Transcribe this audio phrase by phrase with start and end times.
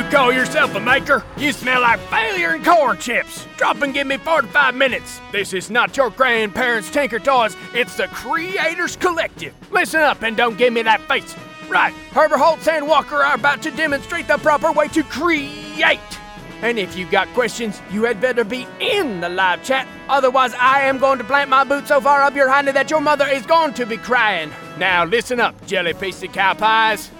[0.00, 1.22] You call yourself a maker?
[1.36, 3.46] You smell like failure and corn chips.
[3.58, 5.20] Drop and give me 45 minutes.
[5.30, 9.52] This is not your grandparents' Tinker Toys, it's the Creators Collective.
[9.70, 11.36] Listen up and don't give me that face.
[11.68, 16.00] Right, Herbert Holtz and Walker are about to demonstrate the proper way to create.
[16.62, 19.86] And if you got questions, you had better be in the live chat.
[20.08, 23.02] Otherwise, I am going to plant my boot so far up your hiney that your
[23.02, 24.50] mother is going to be crying.
[24.78, 27.10] Now listen up, jelly of cow pies.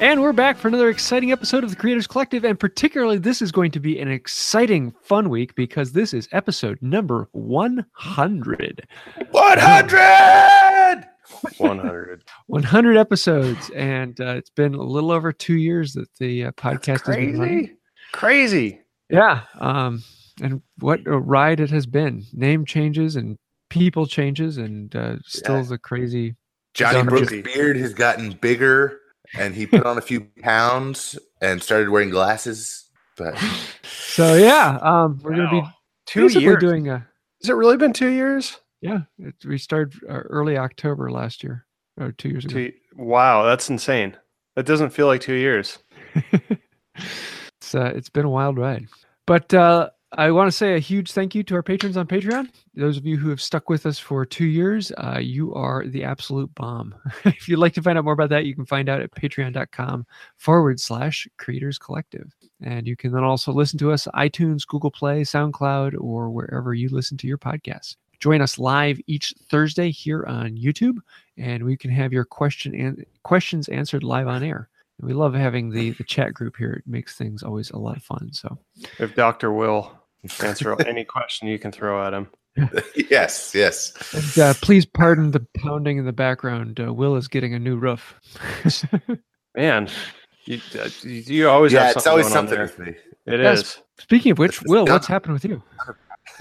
[0.00, 2.44] And we're back for another exciting episode of the Creators Collective.
[2.44, 6.78] And particularly, this is going to be an exciting, fun week because this is episode
[6.82, 8.86] number 100.
[9.30, 11.04] 100!
[11.58, 12.24] 100.
[12.46, 13.70] 100 episodes.
[13.74, 17.38] And uh, it's been a little over two years that the uh, podcast has been
[17.38, 17.66] running.
[17.72, 17.76] Crazy.
[18.12, 18.80] Crazy.
[19.10, 19.42] Yeah.
[19.58, 20.02] Um,
[20.42, 22.24] and what a ride it has been.
[22.32, 23.38] Name changes and
[23.70, 25.62] people changes, and uh, still Yeah.
[25.62, 26.34] the crazy.
[26.74, 28.98] Johnny Sound Brooks' beard has gotten bigger
[29.38, 32.88] and he put on a few pounds and started wearing glasses.
[33.16, 33.36] But
[33.82, 35.68] So, yeah, um, we're going to be
[36.06, 36.60] Two years.
[36.60, 37.06] doing a.
[37.42, 38.58] Has it really been two years?
[38.80, 41.66] Yeah, it, we started uh, early October last year,
[41.98, 42.54] or two years ago.
[42.54, 44.16] Two, wow, that's insane.
[44.56, 45.78] That doesn't feel like two years.
[46.94, 48.86] it's uh, it's been a wild ride.
[49.26, 52.48] But uh, I want to say a huge thank you to our patrons on Patreon.
[52.74, 56.04] Those of you who have stuck with us for two years, uh, you are the
[56.04, 56.94] absolute bomb.
[57.24, 60.06] if you'd like to find out more about that, you can find out at patreon.com
[60.36, 62.32] forward slash creators collective.
[62.62, 66.88] And you can then also listen to us iTunes, Google Play, SoundCloud, or wherever you
[66.90, 67.96] listen to your podcasts.
[68.20, 70.98] Join us live each Thursday here on YouTube,
[71.36, 74.68] and we can have your question and questions answered live on air.
[75.00, 76.72] We love having the the chat group here.
[76.72, 78.32] It makes things always a lot of fun.
[78.32, 78.56] So
[79.00, 79.52] If Dr.
[79.52, 79.90] Will
[80.42, 82.28] answer any question you can throw at him.
[83.10, 83.92] yes, yes.
[84.14, 86.78] and, uh, please pardon the pounding in the background.
[86.80, 88.14] Uh, Will is getting a new roof.
[89.56, 89.88] Man,
[90.44, 92.64] you, uh, you you always Yeah, have it's something always going something there.
[92.64, 92.94] with me.
[93.26, 93.60] It Yes.
[93.60, 93.78] is.
[93.98, 95.62] Speaking of which, Will, what's happened with you?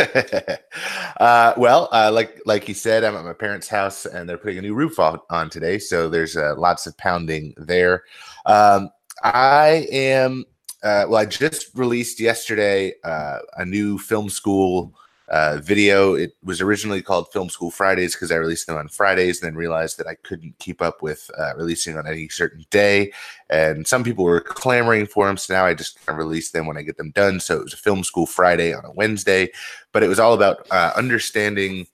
[1.20, 4.58] uh, well, uh, like like you said, I'm at my parents' house and they're putting
[4.58, 8.04] a new roof on, on today, so there's uh, lots of pounding there.
[8.46, 8.90] Um,
[9.24, 10.46] I am
[10.84, 11.16] uh, well.
[11.16, 14.94] I just released yesterday uh, a new film school
[15.30, 16.14] uh, video.
[16.14, 19.56] It was originally called Film School Fridays because I released them on Fridays, and then
[19.56, 23.12] realized that I couldn't keep up with uh, releasing on any certain day.
[23.50, 26.68] And some people were clamoring for them, so now I just kind of release them
[26.68, 27.40] when I get them done.
[27.40, 29.50] So it was a Film School Friday on a Wednesday,
[29.92, 31.88] but it was all about uh, understanding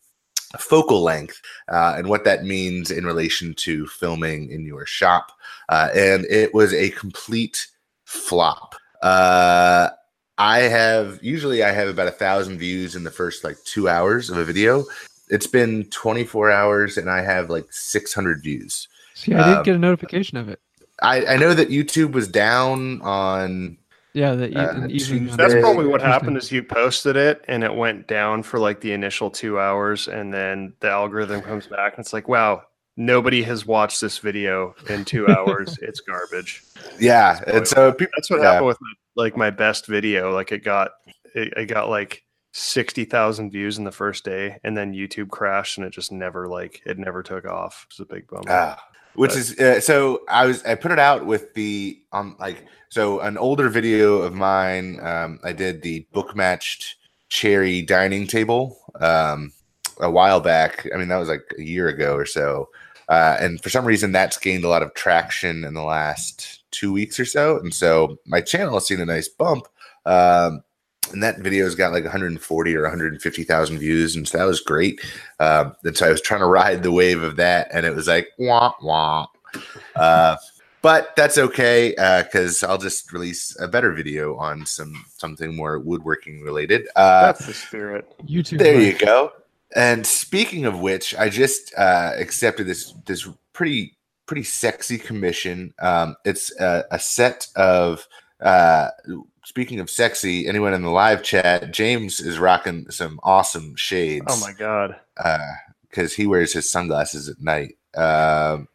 [0.58, 1.42] focal length
[1.72, 5.32] uh, and what that means in relation to filming in your shop.
[5.70, 7.68] Uh, and it was a complete
[8.06, 8.74] flop.
[9.02, 9.90] Uh,
[10.38, 14.30] I have usually I have about a thousand views in the first like two hours
[14.30, 14.86] of a video.
[15.30, 18.88] It's been 24 hours and I have like 600 views.
[19.16, 20.60] See, I didn't Um, get a notification of it.
[21.02, 23.78] I, I know that YouTube was down on
[24.14, 25.28] Yeah, the e- uh, an evening.
[25.28, 28.82] Tuesday- That's probably what happened is you posted it and it went down for like
[28.82, 32.64] the initial two hours and then the algorithm comes back and it's like, wow,
[33.00, 35.80] nobody has watched this video in two hours.
[35.82, 36.62] it's garbage.
[37.00, 37.40] yeah.
[37.48, 38.52] And so people That's what Yeah.
[38.52, 38.94] happened with my,
[39.24, 40.32] like my best video.
[40.34, 40.92] Like it got
[41.34, 45.78] it, it got like sixty thousand views in the first day, and then YouTube crashed,
[45.78, 47.88] and it just never like it never took off.
[47.90, 48.44] It was a big bummer.
[48.50, 48.84] Ah,
[49.16, 52.66] which But- is uh, so I was I put it out with the um like
[52.90, 55.00] so an older video of mine.
[55.02, 56.96] Um, I did the book matched
[57.30, 59.54] cherry dining table um
[60.02, 60.88] a while back.
[60.94, 62.70] I mean that was like a year ago or so.
[63.10, 66.94] Uh, and for some reason that's gained a lot of traction in the last two
[66.94, 67.58] weeks or so.
[67.58, 69.68] And so my channel has seen a nice bump.
[70.06, 70.64] Um,
[71.12, 75.02] and that video's got like 140 or 150,000 views, and so that was great.
[75.40, 78.08] Um, and so I was trying to ride the wave of that, and it was
[78.08, 79.26] like wah wah.
[79.96, 80.36] Uh,
[80.82, 81.90] but that's okay
[82.24, 86.88] because I'll just release a better video on some something more woodworking related.
[86.96, 88.08] Uh, That's the spirit.
[88.26, 88.60] YouTube.
[88.60, 89.32] there you go.
[89.76, 95.74] And speaking of which, I just uh, accepted this this pretty pretty sexy commission.
[95.80, 98.08] Um, it's a, a set of.
[98.42, 98.90] Uh,
[99.44, 104.26] speaking of sexy, anyone in the live chat, James is rocking some awesome shades.
[104.30, 104.96] Oh my god.
[105.90, 107.76] because he wears his sunglasses at night.
[107.96, 108.68] Um,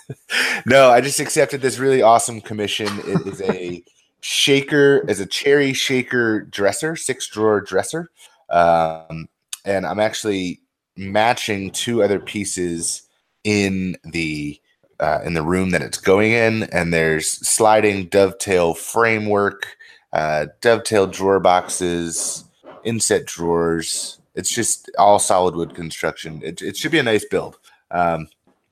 [0.66, 2.88] no, I just accepted this really awesome commission.
[3.04, 3.84] It is a
[4.20, 8.10] shaker, is a cherry shaker dresser, six drawer dresser,
[8.50, 9.28] um,
[9.66, 10.60] and I'm actually
[10.96, 13.02] matching two other pieces
[13.44, 14.58] in the
[14.98, 19.76] uh, in the room that it's going in, and there's sliding dovetail framework,
[20.14, 22.44] uh, dovetail drawer boxes,
[22.84, 24.18] inset drawers.
[24.34, 26.40] It's just all solid wood construction.
[26.42, 27.58] It, it should be a nice build.
[27.90, 28.28] Um,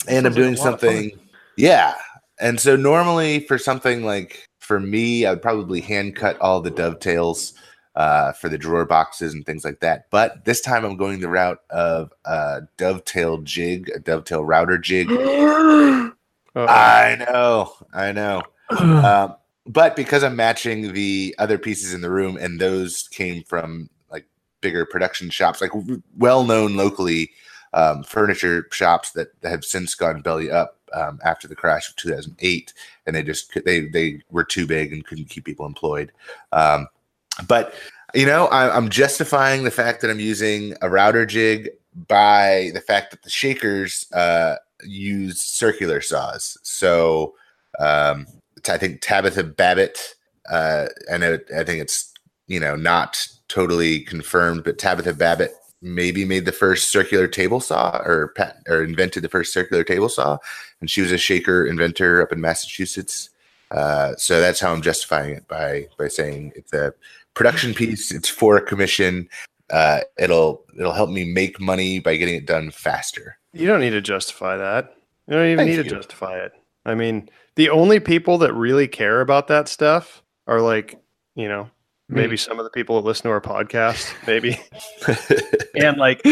[0.09, 0.81] and I'm doing a lot of fun.
[0.81, 1.19] something,
[1.57, 1.95] yeah.
[2.41, 7.55] And so normally for something like for me, I'd probably hand cut all the dovetails
[7.97, 10.11] uh, for the drawer boxes and things like that.
[10.11, 15.11] But this time, I'm going the route of a dovetail jig, a dovetail router jig.
[15.11, 16.11] Uh,
[16.57, 18.43] I know, I know.
[18.71, 19.37] Um,
[19.67, 24.27] but because I'm matching the other pieces in the room, and those came from like
[24.61, 25.71] bigger production shops, like
[26.17, 27.31] well known locally
[27.73, 32.73] um, furniture shops that have since gone belly up um, after the crash of 2008,
[33.07, 36.13] and they just they they were too big and couldn't keep people employed.
[36.53, 36.87] Um,
[37.47, 37.75] but
[38.15, 41.71] you know, I, I'm justifying the fact that I'm using a router jig
[42.09, 46.57] by the fact that the shakers uh, use circular saws.
[46.63, 47.35] So
[47.79, 48.27] um,
[48.69, 50.15] I think Tabitha Babbitt,
[50.51, 52.13] uh, I know I think it's
[52.47, 55.53] you know not totally confirmed, but Tabitha Babbitt
[55.83, 60.09] maybe made the first circular table saw or pat, or invented the first circular table
[60.09, 60.39] saw,
[60.81, 63.31] and she was a shaker inventor up in Massachusetts.
[63.71, 66.95] Uh, so that's how I'm justifying it by by saying it's a
[67.35, 68.13] production piece.
[68.13, 69.29] It's for a commission.
[69.71, 73.37] Uh, it'll it'll help me make money by getting it done faster.
[73.53, 74.97] You don't need to justify that.
[75.27, 75.83] You don't even Thank need you.
[75.85, 76.53] to justify it.
[76.85, 81.01] I mean, the only people that really care about that stuff are like,
[81.35, 81.71] you know,
[82.11, 84.61] maybe some of the people that listen to our podcast, maybe,
[85.77, 86.23] and like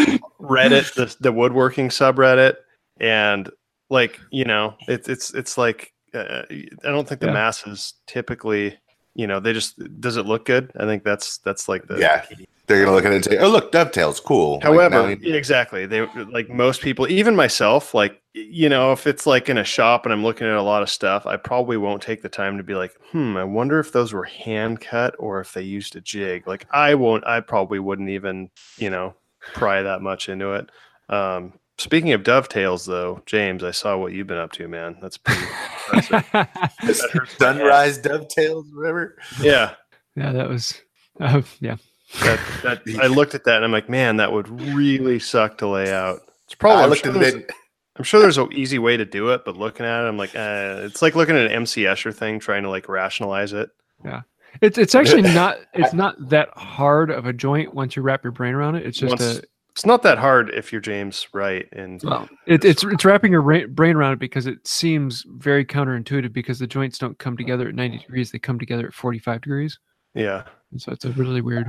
[0.40, 2.56] Reddit, the, the woodworking subreddit,
[3.00, 3.50] and
[3.88, 7.32] like, you know, it's it's it's like uh, I don't think the Yeah.
[7.32, 8.76] masses typically,
[9.14, 10.73] you know, they just does it look good?
[10.76, 12.25] I think that's that's like the Yeah.
[12.69, 15.85] They're gonna look at it and say, "Oh, look, dovetails, cool." However, we- exactly.
[15.85, 20.06] They like most people, even myself, like you know, if it's like in a shop
[20.06, 22.62] and I'm looking at a lot of stuff, I probably won't take the time to
[22.62, 26.00] be like, hmm, I wonder if those were hand cut or if they used a
[26.00, 26.47] jig.
[26.47, 28.49] Like I won't I probably wouldn't even,
[28.79, 29.14] you know,
[29.55, 30.70] pry that much into it.
[31.11, 34.97] Um speaking of dovetails though, James, I saw what you've been up to, man.
[35.01, 36.27] That's pretty impressive.
[36.33, 36.49] That
[36.81, 37.29] hurts head.
[37.39, 39.17] sunrise dovetails, whatever.
[39.41, 39.75] Yeah.
[40.17, 40.81] yeah, that was.
[41.21, 41.77] Uh, yeah.
[42.23, 45.67] That, that I looked at that and I'm like, man, that would really suck to
[45.69, 46.21] lay out.
[46.47, 47.51] It's probably I I'm looked sure at there's- it.
[47.97, 50.35] I'm sure there's an easy way to do it, but looking at it, I'm like,
[50.35, 53.69] uh, it's like looking at an MC Escher thing, trying to like rationalize it.
[54.03, 54.23] Yeah,
[54.63, 58.33] it's it's actually not it's not that hard of a joint once you wrap your
[58.33, 58.87] brain around it.
[58.87, 59.43] It's just Once- a
[59.73, 63.67] It's not that hard if you're James Wright, and well, it, it's it's wrapping your
[63.69, 67.75] brain around it because it seems very counterintuitive because the joints don't come together at
[67.75, 69.79] 90 degrees; they come together at 45 degrees.
[70.15, 71.69] yeah, And so it's a really weird.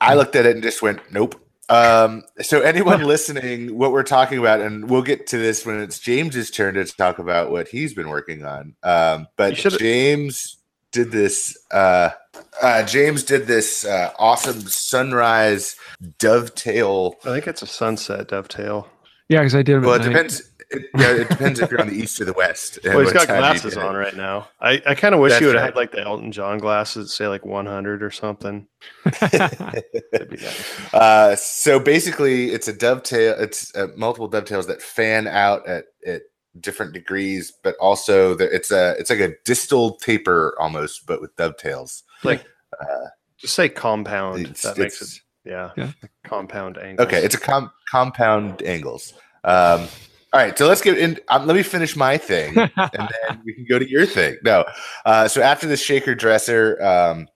[0.00, 4.38] I looked at it and just went, "Nope." Um, so anyone listening, what we're talking
[4.38, 7.94] about, and we'll get to this when it's James's turn to talk about what he's
[7.94, 8.74] been working on.
[8.82, 10.56] Um, but James
[10.94, 11.58] did this.
[11.70, 12.10] Uh,
[12.62, 15.76] uh, James did this uh, awesome sunrise
[16.18, 17.16] dovetail.
[17.24, 18.88] I think it's a sunset dovetail.
[19.28, 19.82] Yeah, because I did.
[19.82, 20.08] Well, it night.
[20.08, 20.50] depends.
[20.70, 22.78] It, yeah, it depends if you're on the east or the west.
[22.84, 24.48] and Well, he's what got glasses on right now.
[24.60, 25.68] I, I kind of wish That's he would have right.
[25.68, 28.66] had like the Elton John glasses, say like 100 or something.
[29.32, 30.94] Nice.
[30.94, 33.34] Uh, so basically, it's a dovetail.
[33.38, 36.22] It's uh, multiple dovetails that fan out at, at
[36.60, 41.34] different degrees, but also the, it's a it's like a distal taper almost, but with
[41.36, 42.02] dovetails.
[42.22, 42.44] Like,
[42.80, 43.06] Uh,
[43.38, 44.40] just say compound.
[44.40, 45.90] it's- that makes it, yeah, Yeah.
[46.24, 47.04] compound angle.
[47.06, 49.14] okay, it's a com- compound angles.
[49.44, 49.88] Um,
[50.32, 51.18] all right, so let's get in.
[51.28, 54.36] Um, let me finish my thing, and then we can go to your thing.
[54.42, 54.64] No,
[55.04, 57.28] uh, so after the shaker dresser, um,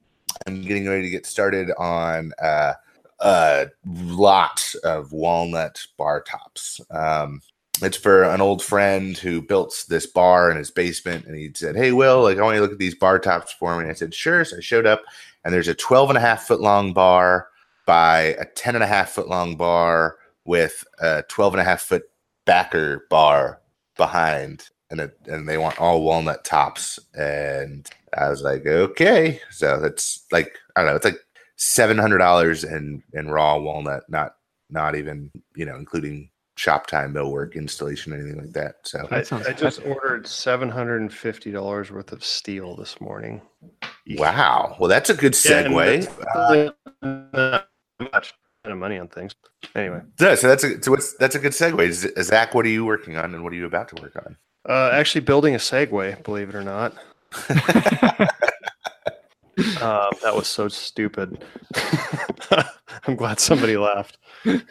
[0.46, 2.72] I'm getting ready to get started on uh,
[3.20, 6.80] a lot of walnut bar tops.
[6.90, 7.40] Um,
[7.82, 11.76] it's for an old friend who built this bar in his basement, and he said,
[11.76, 13.90] "Hey, Will, like I want you to look at these bar tops for me." And
[13.90, 15.02] I said, "Sure." So I showed up,
[15.44, 17.48] and there's a 12 and a half foot long bar
[17.86, 21.82] by a 10 and a half foot long bar with a 12 and a half
[21.82, 22.04] foot
[22.44, 23.60] backer bar
[23.96, 29.78] behind and it, and they want all walnut tops and i was like okay so
[29.78, 31.20] that's like i don't know it's like
[31.58, 34.36] $700 in in raw walnut not
[34.70, 39.26] not even you know including shop time millwork installation anything like that so I, That
[39.26, 43.40] sounds I just ordered seven hundred and fifty dollars worth of steel this morning.
[44.16, 47.62] wow well that's a good segue that's really
[48.12, 48.34] much
[48.64, 49.34] kind of money on things.
[49.74, 52.84] Anyway, so, so that's a so what's that's a good segue zach what are you
[52.84, 54.36] working on and what are you about to work on
[54.68, 56.94] uh, actually building a Segway, believe it or not.
[59.80, 61.44] Um, that was so stupid.
[63.06, 64.16] I'm glad somebody laughed.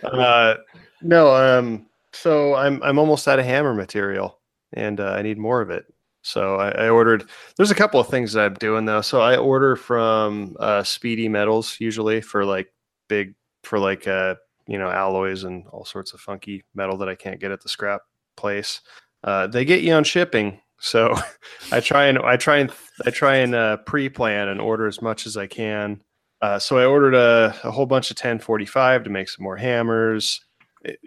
[0.01, 0.55] Uh,
[1.01, 4.39] no, um, so I'm I'm almost out of hammer material,
[4.73, 5.85] and uh, I need more of it.
[6.21, 7.29] So I, I ordered.
[7.55, 9.01] There's a couple of things that I'm doing though.
[9.01, 12.73] So I order from uh, Speedy Metals usually for like
[13.07, 14.35] big for like uh,
[14.67, 17.69] you know alloys and all sorts of funky metal that I can't get at the
[17.69, 18.01] scrap
[18.35, 18.81] place.
[19.23, 21.15] Uh, they get you on shipping So
[21.71, 22.71] I try and I try and
[23.05, 26.01] I try and uh, pre-plan and order as much as I can.
[26.41, 30.41] Uh, so I ordered a, a whole bunch of 1045 to make some more hammers.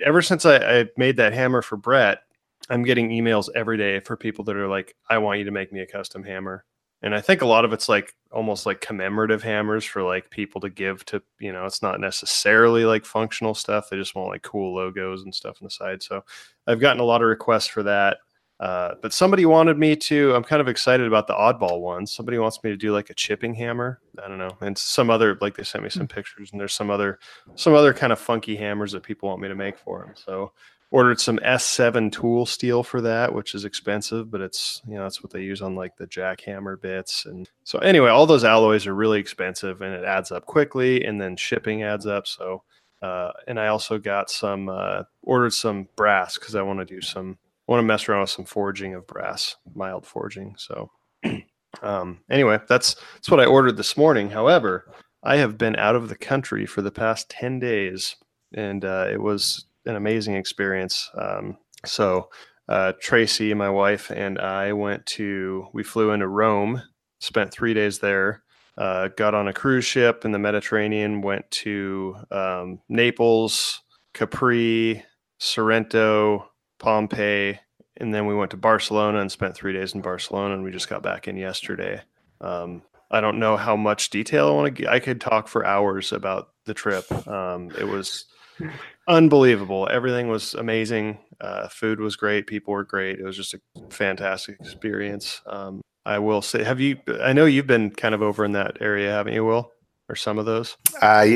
[0.05, 2.21] Ever since I, I made that hammer for Brett,
[2.69, 5.73] I'm getting emails every day for people that are like, "I want you to make
[5.73, 6.65] me a custom hammer."
[7.03, 10.61] And I think a lot of it's like almost like commemorative hammers for like people
[10.61, 13.89] to give to, you know, it's not necessarily like functional stuff.
[13.89, 16.03] They just want like cool logos and stuff on the side.
[16.03, 16.23] So
[16.67, 18.19] I've gotten a lot of requests for that.
[18.61, 20.35] Uh, but somebody wanted me to.
[20.35, 22.13] I'm kind of excited about the oddball ones.
[22.13, 24.01] Somebody wants me to do like a chipping hammer.
[24.23, 26.91] I don't know, and some other like they sent me some pictures, and there's some
[26.91, 27.19] other
[27.55, 30.15] some other kind of funky hammers that people want me to make for them.
[30.15, 30.53] So
[30.91, 35.23] ordered some S7 tool steel for that, which is expensive, but it's you know that's
[35.23, 37.25] what they use on like the jackhammer bits.
[37.25, 41.19] And so anyway, all those alloys are really expensive, and it adds up quickly, and
[41.19, 42.27] then shipping adds up.
[42.27, 42.63] So.
[43.03, 47.01] Uh, and I also got some uh, ordered some brass because I want to do
[47.01, 47.39] some
[47.71, 50.57] want to mess around with some forging of brass, mild forging.
[50.59, 50.91] So,
[51.83, 54.31] um, anyway, that's that's what I ordered this morning.
[54.31, 58.17] However, I have been out of the country for the past ten days,
[58.53, 61.09] and uh, it was an amazing experience.
[61.17, 62.29] Um, so,
[62.69, 65.69] uh, Tracy, my wife, and I went to.
[65.73, 66.83] We flew into Rome,
[67.21, 68.43] spent three days there.
[68.77, 73.81] Uh, got on a cruise ship in the Mediterranean, went to um, Naples,
[74.15, 75.05] Capri,
[75.39, 76.50] Sorrento,
[76.81, 77.61] Pompeii,
[77.99, 80.89] and then we went to Barcelona and spent three days in Barcelona, and we just
[80.89, 82.01] got back in yesterday.
[82.41, 84.91] Um, I don't know how much detail I want to.
[84.91, 87.11] I could talk for hours about the trip.
[87.29, 88.25] Um, it was
[89.09, 89.89] unbelievable.
[89.91, 91.19] Everything was amazing.
[91.41, 92.47] Uh, food was great.
[92.47, 93.19] People were great.
[93.19, 93.61] It was just a
[93.91, 95.41] fantastic experience.
[95.47, 96.99] Um, I will say, have you?
[97.21, 99.73] I know you've been kind of over in that area, haven't you, Will?
[100.09, 100.77] Or some of those?
[101.01, 101.27] Uh,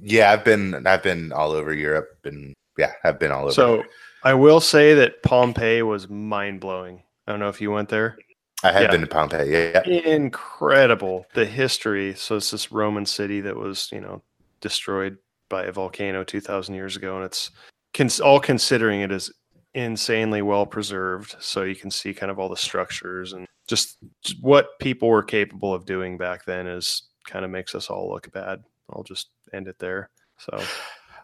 [0.00, 3.52] yeah, I've been I've been all over Europe, and yeah, I've been all over.
[3.52, 3.84] So
[4.24, 7.02] I will say that Pompeii was mind blowing.
[7.26, 8.16] I don't know if you went there.
[8.62, 8.90] I have yeah.
[8.90, 9.50] been to Pompeii.
[9.50, 12.14] Yeah, incredible the history.
[12.14, 14.22] So it's this Roman city that was, you know,
[14.60, 15.18] destroyed
[15.50, 17.50] by a volcano two thousand years ago, and it's
[17.92, 19.30] cons- all considering it is
[19.74, 21.36] insanely well preserved.
[21.40, 23.98] So you can see kind of all the structures and just
[24.40, 28.30] what people were capable of doing back then is kind of makes us all look
[28.32, 28.62] bad.
[28.90, 30.10] I'll just end it there.
[30.38, 30.62] So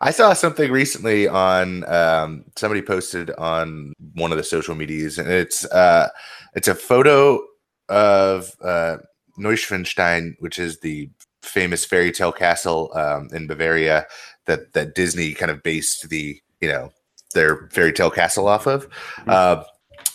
[0.00, 5.28] I saw something recently on um, somebody posted on one of the social medias, and
[5.28, 6.08] it's uh,
[6.54, 7.40] it's a photo
[7.88, 8.98] of uh,
[9.38, 11.10] Neuschwanstein, which is the
[11.42, 14.06] famous fairy tale castle um, in Bavaria
[14.46, 16.90] that that Disney kind of based the you know
[17.34, 18.88] their fairy tale castle off of.
[18.88, 19.30] Mm-hmm.
[19.30, 19.64] Uh,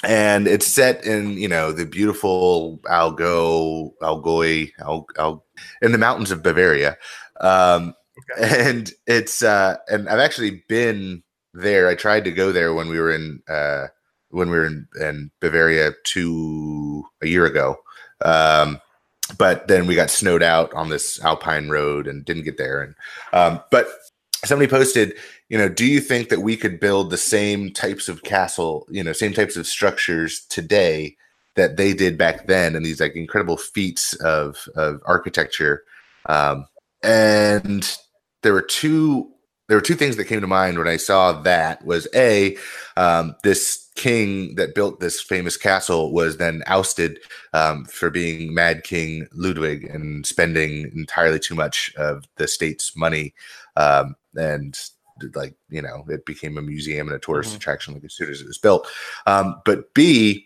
[0.03, 5.45] and it's set in you know the beautiful Algo Algoy Al, Al,
[5.83, 6.97] in the mountains of Bavaria.
[7.39, 7.93] Um,
[8.31, 8.69] Okay.
[8.69, 11.87] And it's uh and I've actually been there.
[11.87, 13.87] I tried to go there when we were in uh
[14.29, 17.77] when we were in, in Bavaria two a year ago.
[18.23, 18.81] Um
[19.37, 22.95] but then we got snowed out on this alpine road and didn't get there and
[23.33, 23.87] um but
[24.43, 25.15] somebody posted
[25.49, 29.03] you know do you think that we could build the same types of castle you
[29.03, 31.15] know same types of structures today
[31.55, 35.83] that they did back then and these like incredible feats of of architecture
[36.27, 36.67] um
[37.01, 37.97] and
[38.45, 39.31] there were two
[39.67, 42.55] there were two things that came to mind when I saw that was a
[42.95, 47.19] um, this king that built this famous castle was then ousted
[47.53, 53.33] um, for being Mad King Ludwig and spending entirely too much of the state's money,
[53.75, 54.77] um, and
[55.33, 57.57] like you know it became a museum and a tourist mm-hmm.
[57.57, 58.87] attraction like as soon as it was built.
[59.25, 60.45] Um, but B,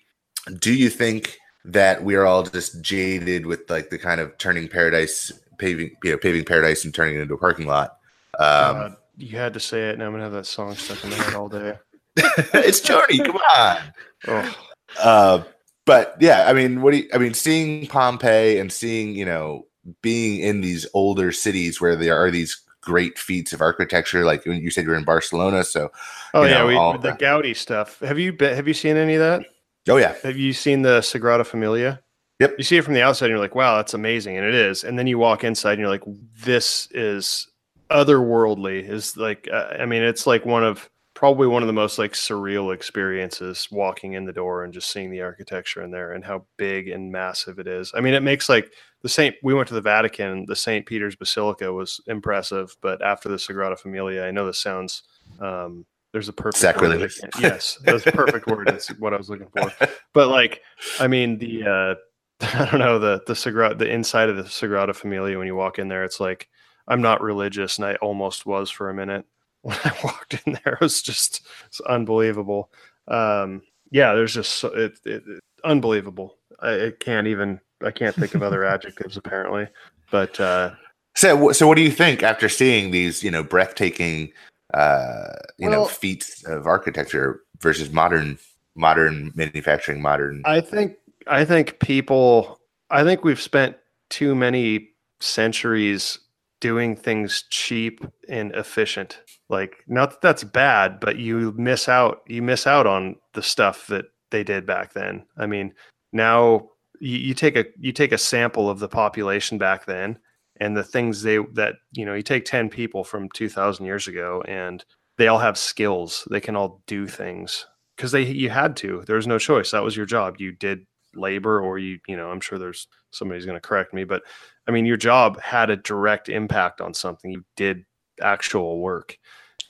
[0.59, 4.69] do you think that we are all just jaded with like the kind of turning
[4.69, 7.97] paradise paving, you know, paving paradise and turning it into a parking lot.
[8.39, 11.17] Um, you had to say it, and I'm gonna have that song stuck in my
[11.17, 11.77] head all day.
[12.15, 13.19] it's Journey.
[13.19, 13.77] Come on.
[14.27, 14.53] Oh.
[15.01, 15.43] Uh,
[15.85, 17.33] but yeah, I mean, what do you, I mean?
[17.33, 19.65] Seeing Pompeii and seeing you know
[20.01, 24.69] being in these older cities where there are these great feats of architecture, like you
[24.71, 25.89] said, you're in Barcelona, so
[26.33, 27.99] oh yeah, know, we, all, the Gaudi stuff.
[28.01, 29.45] Have you been, have you seen any of that?
[29.87, 30.15] Oh yeah.
[30.23, 32.01] Have you seen the Sagrada Familia?
[32.39, 32.55] Yep.
[32.57, 34.37] You see it from the outside and you're like, wow, that's amazing.
[34.37, 34.83] And it is.
[34.83, 36.03] And then you walk inside and you're like,
[36.43, 37.47] this is
[37.89, 38.87] otherworldly.
[38.89, 42.13] Is like, uh, I mean, it's like one of probably one of the most like
[42.13, 46.45] surreal experiences walking in the door and just seeing the architecture in there and how
[46.55, 47.91] big and massive it is.
[47.93, 50.85] I mean, it makes like the Saint, we went to the Vatican, the St.
[50.85, 52.73] Peter's Basilica was impressive.
[52.81, 55.03] But after the Sagrada Familia, I know this sounds,
[55.41, 57.19] um, there's a perfect sacrilege.
[57.39, 58.67] Yes, that's a perfect word.
[58.67, 59.71] That's what I was looking for.
[60.13, 60.61] But like,
[60.99, 61.95] I mean, the uh,
[62.53, 65.37] I don't know the the Sagrada, the inside of the Sagrada Familia.
[65.37, 66.47] When you walk in there, it's like
[66.87, 69.25] I'm not religious, and I almost was for a minute
[69.61, 70.73] when I walked in there.
[70.75, 72.71] It was just it's unbelievable.
[73.07, 76.37] Um, yeah, there's just so- it, it, it unbelievable.
[76.61, 79.67] I, I can't even I can't think of other adjectives apparently,
[80.11, 80.71] but uh,
[81.15, 84.31] So, so what do you think after seeing these, you know, breathtaking,
[84.73, 88.37] uh, you know, feats of architecture versus modern,
[88.75, 90.41] modern manufacturing, modern?
[90.45, 90.95] I think
[91.29, 92.59] I think people
[92.89, 93.77] I think we've spent
[94.09, 96.19] too many centuries
[96.59, 99.21] doing things cheap and efficient.
[99.47, 103.87] Like not that that's bad, but you miss out you miss out on the stuff
[103.87, 105.25] that they did back then.
[105.37, 105.73] I mean,
[106.11, 106.69] now
[106.99, 110.17] you, you take a you take a sample of the population back then
[110.59, 114.43] and the things they that you know you take 10 people from 2000 years ago
[114.47, 114.83] and
[115.17, 119.15] they all have skills they can all do things because they you had to there
[119.15, 122.39] was no choice that was your job you did labor or you you know i'm
[122.39, 124.23] sure there's somebody's going to correct me but
[124.67, 127.31] i mean your job had a direct impact on something.
[127.31, 127.85] You did
[128.21, 129.17] actual work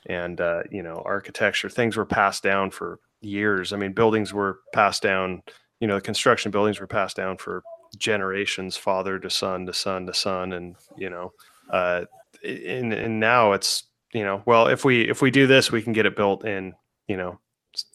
[0.08, 3.74] and uh, you know architecture things were passed down for years.
[3.74, 5.43] I mean buildings were passed down
[5.79, 7.63] you know construction buildings were passed down for
[7.98, 11.34] generations father to son to son to son and you know
[11.72, 12.05] uh
[12.43, 15.93] and, and now it's you know well if we if we do this we can
[15.93, 16.74] get it built in
[17.08, 17.39] you know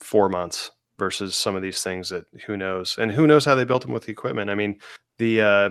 [0.00, 3.64] four months versus some of these things that who knows and who knows how they
[3.64, 4.50] built them with the equipment.
[4.50, 4.78] I mean
[5.18, 5.70] the uh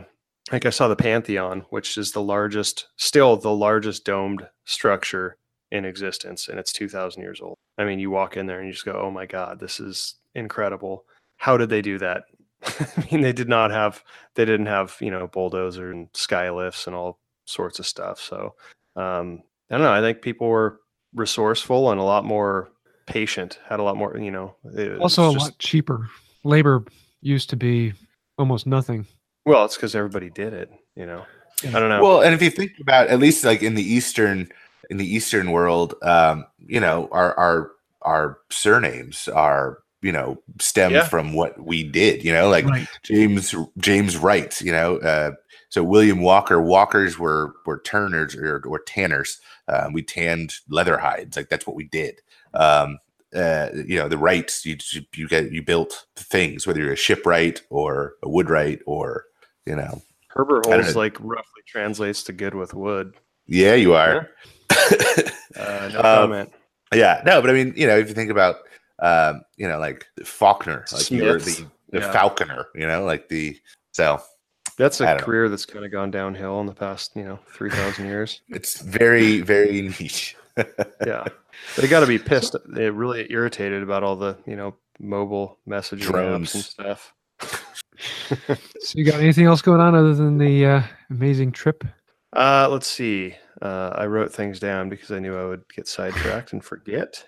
[0.51, 5.37] like i saw the pantheon which is the largest still the largest domed structure
[5.71, 7.55] in existence and it's 2000 years old.
[7.77, 10.15] I mean you walk in there and you just go oh my god this is
[10.35, 11.05] incredible.
[11.37, 12.23] How did they do that?
[12.63, 14.03] I mean they did not have
[14.35, 18.19] they didn't have you know bulldozer and sky lifts and all sorts of stuff.
[18.19, 18.55] So
[18.95, 20.79] um i don't know i think people were
[21.15, 22.69] resourceful and a lot more
[23.05, 26.09] patient had a lot more you know it was Also, a just- lot cheaper.
[26.43, 26.83] Labor
[27.21, 27.93] used to be
[28.37, 29.05] almost nothing.
[29.45, 31.23] well it's because everybody did it you know
[31.67, 34.49] i don't know Well, and if you think about at least like in the eastern
[34.89, 40.91] in the eastern world, um, you know, our our our surnames are you know stem
[40.91, 41.07] Yeah.
[41.07, 42.21] from what we did.
[42.25, 42.87] You know, like Right.
[43.01, 44.59] James James Wright.
[44.61, 45.31] You know, uh,
[45.69, 46.61] so William Walker.
[46.61, 49.39] Walkers were were turners or, or tanners.
[49.69, 51.37] Um, we tanned leather hides.
[51.37, 52.19] Like that's what we did.
[52.53, 52.99] Um,
[53.35, 54.77] uh, you know, the rights You
[55.15, 59.25] you get you built things, whether you're a shipwright or a woodwright or
[59.65, 60.01] you know.
[60.27, 60.99] herbert I don't holes know.
[60.99, 63.15] like roughly translates to good with wood
[63.47, 64.29] Yeah, you are.
[64.71, 66.53] uh, no Um, comment
[66.93, 68.57] Yeah, no, but I mean, you know, if you think about,
[68.99, 72.11] um, you know, like Faulkner, like you're the, the Yeah.
[72.11, 73.57] falconer, you know, like the
[73.93, 74.21] so
[74.77, 75.23] That's a don't know.
[75.23, 78.41] career that's kind of gone downhill in the past, you know, three thousand years.
[78.49, 80.35] it's very very niche.
[80.57, 81.25] Yeah,
[81.77, 82.55] they got to be pissed.
[82.65, 87.13] They're really irritated about all the you know mobile messaging apps and stuff.
[88.35, 91.85] So, you got anything else going on other than the uh, amazing trip?
[92.35, 93.35] Uh, let's see.
[93.61, 97.23] Uh, I wrote things down because I knew I would get sidetracked and forget.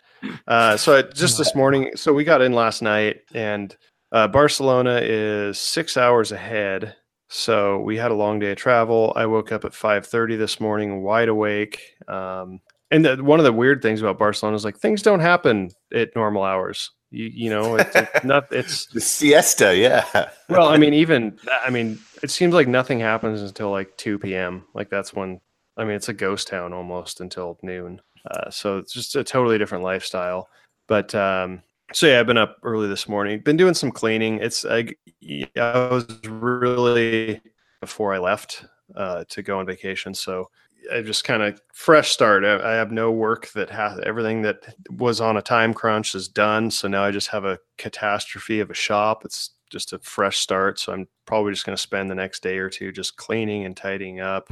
[0.47, 3.75] Uh, so I, just this morning, so we got in last night, and
[4.11, 6.95] uh, Barcelona is six hours ahead.
[7.29, 9.13] So we had a long day of travel.
[9.15, 11.81] I woke up at five thirty this morning, wide awake.
[12.07, 12.59] Um,
[12.95, 16.15] and the, one of the weird things about Barcelona is like things don't happen at
[16.15, 16.91] normal hours.
[17.11, 18.51] You you know, it's, it's not.
[18.51, 20.29] It's the siesta, yeah.
[20.47, 24.63] well, I mean, even I mean, it seems like nothing happens until like two p.m.
[24.73, 25.41] Like that's when
[25.75, 28.01] I mean, it's a ghost town almost until noon.
[28.31, 30.47] Uh, so it's just a totally different lifestyle.
[30.87, 33.41] But um, so yeah, I've been up early this morning.
[33.41, 34.39] Been doing some cleaning.
[34.39, 34.87] It's I,
[35.57, 37.41] I was really
[37.81, 40.49] before I left uh, to go on vacation, so
[40.93, 42.45] I just kind of fresh start.
[42.45, 46.27] I, I have no work that has everything that was on a time crunch is
[46.27, 46.71] done.
[46.71, 49.23] So now I just have a catastrophe of a shop.
[49.25, 50.79] It's just a fresh start.
[50.79, 53.75] So I'm probably just going to spend the next day or two just cleaning and
[53.75, 54.49] tidying up,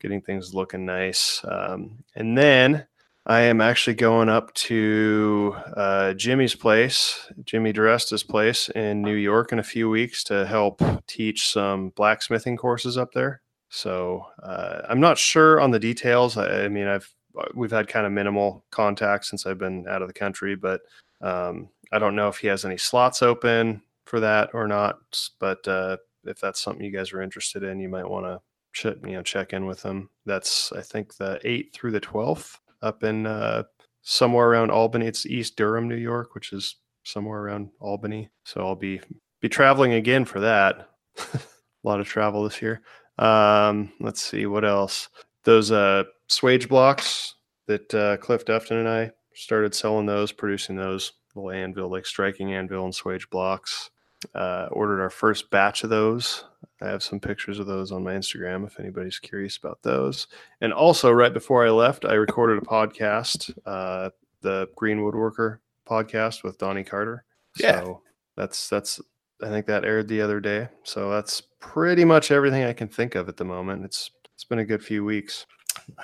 [0.00, 1.40] getting things looking nice.
[1.44, 2.86] Um, and then
[3.28, 9.52] I am actually going up to uh, Jimmy's place, Jimmy DeResta's place in New York
[9.52, 13.40] in a few weeks to help teach some blacksmithing courses up there.
[13.68, 16.36] So uh, I'm not sure on the details.
[16.36, 17.12] I, I mean, I've
[17.54, 20.80] we've had kind of minimal contact since I've been out of the country, but
[21.20, 24.98] um, I don't know if he has any slots open for that or not.
[25.38, 28.40] But uh, if that's something you guys are interested in, you might want to
[28.72, 30.10] check you know check in with him.
[30.24, 33.64] That's I think the eighth through the twelfth up in uh,
[34.02, 35.06] somewhere around Albany.
[35.06, 38.30] It's East Durham, New York, which is somewhere around Albany.
[38.44, 39.00] So I'll be
[39.40, 40.88] be traveling again for that.
[41.18, 42.82] A lot of travel this year.
[43.18, 45.08] Um, let's see what else.
[45.44, 47.34] Those uh, swage blocks
[47.66, 52.54] that uh, Cliff Dufton and I started selling those, producing those little anvil, like striking
[52.54, 53.90] anvil and swage blocks.
[54.34, 56.44] Uh, ordered our first batch of those.
[56.80, 60.26] I have some pictures of those on my Instagram if anybody's curious about those.
[60.60, 66.42] And also, right before I left, I recorded a podcast, uh, the Green Woodworker podcast
[66.42, 67.24] with Donnie Carter.
[67.58, 67.82] Yeah.
[67.82, 68.02] So
[68.36, 69.00] That's that's
[69.42, 70.68] I think that aired the other day.
[70.82, 73.84] So that's pretty much everything I can think of at the moment.
[73.84, 75.46] It's it's been a good few weeks.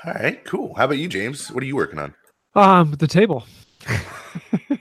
[0.05, 0.75] All right, cool.
[0.75, 1.51] How about you, James?
[1.51, 2.15] What are you working on?
[2.55, 3.47] Um, the table.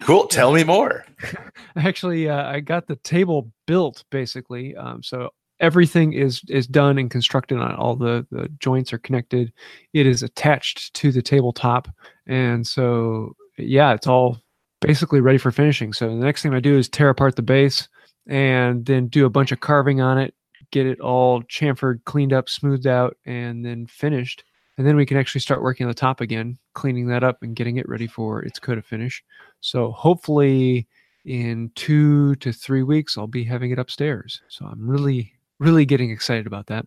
[0.00, 0.26] Cool.
[0.26, 1.04] Tell me more.
[1.76, 4.76] Actually, uh, I got the table built basically.
[4.76, 9.52] Um, so everything is is done and constructed on all the the joints are connected.
[9.92, 11.88] It is attached to the tabletop,
[12.26, 14.38] and so yeah, it's all
[14.80, 15.92] basically ready for finishing.
[15.92, 17.88] So the next thing I do is tear apart the base
[18.26, 20.34] and then do a bunch of carving on it,
[20.70, 24.44] get it all chamfered, cleaned up, smoothed out, and then finished.
[24.76, 27.56] And then we can actually start working on the top again, cleaning that up and
[27.56, 29.24] getting it ready for its coat of finish.
[29.60, 30.86] So hopefully
[31.24, 34.40] in two to three weeks, I'll be having it upstairs.
[34.48, 36.86] So I'm really, really getting excited about that.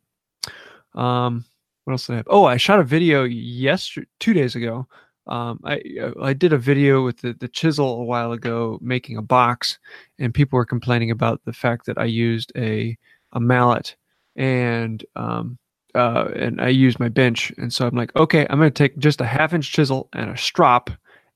[0.96, 1.44] Um,
[1.84, 2.28] what else did I have?
[2.30, 4.88] Oh, I shot a video yesterday, two days ago.
[5.28, 9.18] Um, I uh, I did a video with the, the chisel a while ago making
[9.18, 9.78] a box,
[10.20, 12.98] and people were complaining about the fact that I used a
[13.34, 13.96] a mallet
[14.36, 15.58] and um,
[15.96, 17.52] uh, and I used my bench.
[17.58, 20.38] And so I'm like, okay, I'm to take just a half inch chisel and a
[20.38, 20.90] strop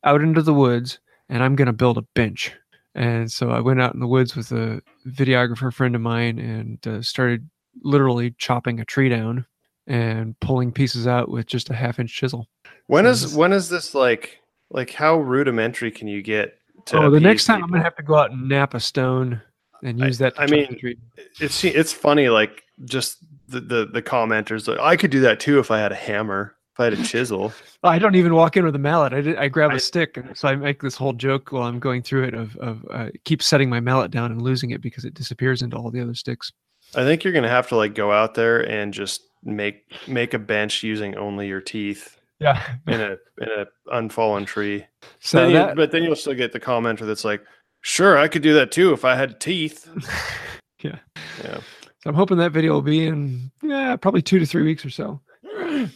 [0.03, 2.53] out into the woods, and I'm to build a bench.
[2.95, 6.87] And so I went out in the woods with a videographer friend of mine and
[6.87, 7.49] uh, started
[7.83, 9.45] literally chopping a tree down
[9.87, 12.47] and pulling pieces out with just a half inch chisel.
[12.87, 14.39] When is this- when is this like
[14.71, 18.03] like how rudimentary can you get to Oh, the next time I'm gonna have to
[18.03, 19.41] go out and knap a stone
[19.83, 20.35] and I- use that.
[20.35, 20.79] To I mean,
[21.39, 23.17] it's it's funny like just
[23.47, 26.55] the the, the commenters like, I could do that too if I had a hammer
[26.73, 29.13] if I had a chisel I don't even walk in with a mallet.
[29.13, 31.63] I did, I grab a I- stick, and so I make this whole joke while
[31.63, 34.81] I'm going through it of of uh, keep setting my mallet down and losing it
[34.81, 36.51] because it disappears into all the other sticks.
[36.95, 40.39] I think you're gonna have to like go out there and just make make a
[40.39, 42.61] bench using only your teeth Yeah.
[42.87, 44.85] in a in a unfallen tree.
[45.19, 47.41] So Then you- but then you'll still get the commenter that's like,
[47.81, 49.87] sure, I could do that too if I had teeth.
[50.83, 50.99] Yeah.
[51.43, 51.59] Yeah.
[52.03, 54.89] So I'm hoping that video will be in yeah probably two to three weeks or
[54.91, 55.21] so.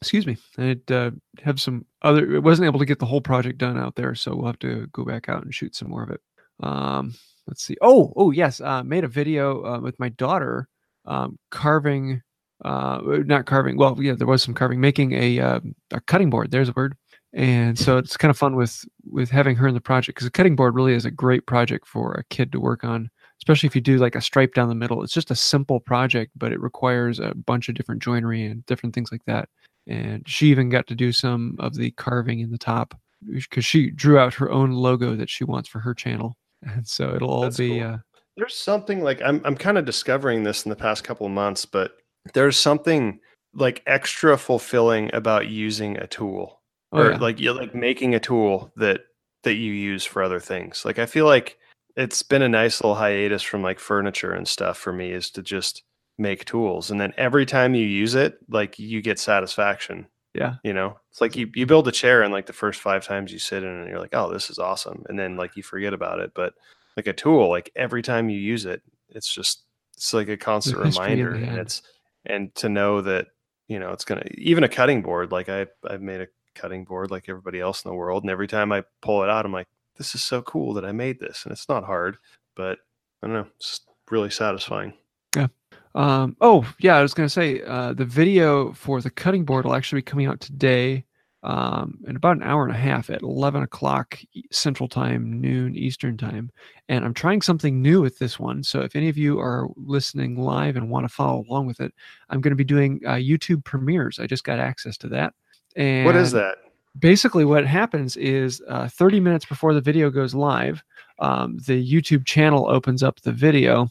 [0.00, 0.36] Excuse me.
[0.58, 1.12] I'd uh,
[1.44, 2.34] have some other.
[2.34, 4.88] It wasn't able to get the whole project done out there, so we'll have to
[4.92, 6.20] go back out and shoot some more of it.
[6.60, 7.14] Um,
[7.46, 7.76] let's see.
[7.80, 8.60] Oh, oh yes.
[8.60, 10.66] Uh, made a video uh, with my daughter
[11.04, 12.22] um, carving.
[12.64, 13.76] Uh, not carving.
[13.76, 14.80] Well, yeah, there was some carving.
[14.80, 16.50] Making a uh, a cutting board.
[16.50, 16.96] There's a word.
[17.34, 20.30] And so it's kind of fun with with having her in the project because a
[20.30, 23.10] cutting board really is a great project for a kid to work on
[23.42, 25.02] especially if you do like a stripe down the middle.
[25.02, 28.94] It's just a simple project, but it requires a bunch of different joinery and different
[28.94, 29.48] things like that.
[29.88, 32.94] And she even got to do some of the carving in the top
[33.28, 36.36] because she drew out her own logo that she wants for her channel.
[36.62, 37.94] And so it'll all That's be, cool.
[37.94, 37.98] uh,
[38.36, 41.66] there's something like I'm I'm kind of discovering this in the past couple of months,
[41.66, 41.96] but
[42.34, 43.20] there's something
[43.54, 46.60] like extra fulfilling about using a tool
[46.92, 47.18] oh, or yeah.
[47.18, 49.02] like you like making a tool that
[49.42, 50.84] that you use for other things.
[50.84, 51.58] Like I feel like
[51.96, 55.42] it's been a nice little hiatus from like furniture and stuff for me is to
[55.42, 55.82] just
[56.18, 60.54] make tools and then every time you use it like you get satisfaction yeah.
[60.62, 63.32] you know it's like you, you build a chair and like the first five times
[63.32, 65.62] you sit in it and you're like oh this is awesome and then like you
[65.62, 66.54] forget about it but
[66.96, 69.64] like a tool like every time you use it it's just
[69.96, 71.82] it's like a constant reminder and it's
[72.26, 73.26] and to know that
[73.68, 77.10] you know it's gonna even a cutting board like i i've made a cutting board
[77.10, 79.68] like everybody else in the world and every time i pull it out i'm like
[79.96, 82.16] this is so cool that i made this and it's not hard
[82.54, 82.78] but
[83.22, 83.80] i don't know it's
[84.10, 84.92] really satisfying
[85.34, 85.48] Yeah.
[85.94, 89.74] Um, oh, yeah, I was to say uh, the video for the cutting board will
[89.74, 91.04] actually be coming out today
[91.42, 94.18] um, in about an hour and a half at 11 o'clock
[94.50, 96.50] Central Time, noon Eastern Time.
[96.88, 98.62] And I'm trying something new with this one.
[98.62, 101.92] So if any of you are listening live and want to follow along with it,
[102.30, 104.18] I'm going to be doing uh, YouTube premieres.
[104.18, 105.34] I just got access to that.
[105.74, 106.56] And what is that
[106.98, 110.82] basically what happens is uh, 30 minutes before the video goes live
[111.20, 113.88] um, the youtube channel opens up the video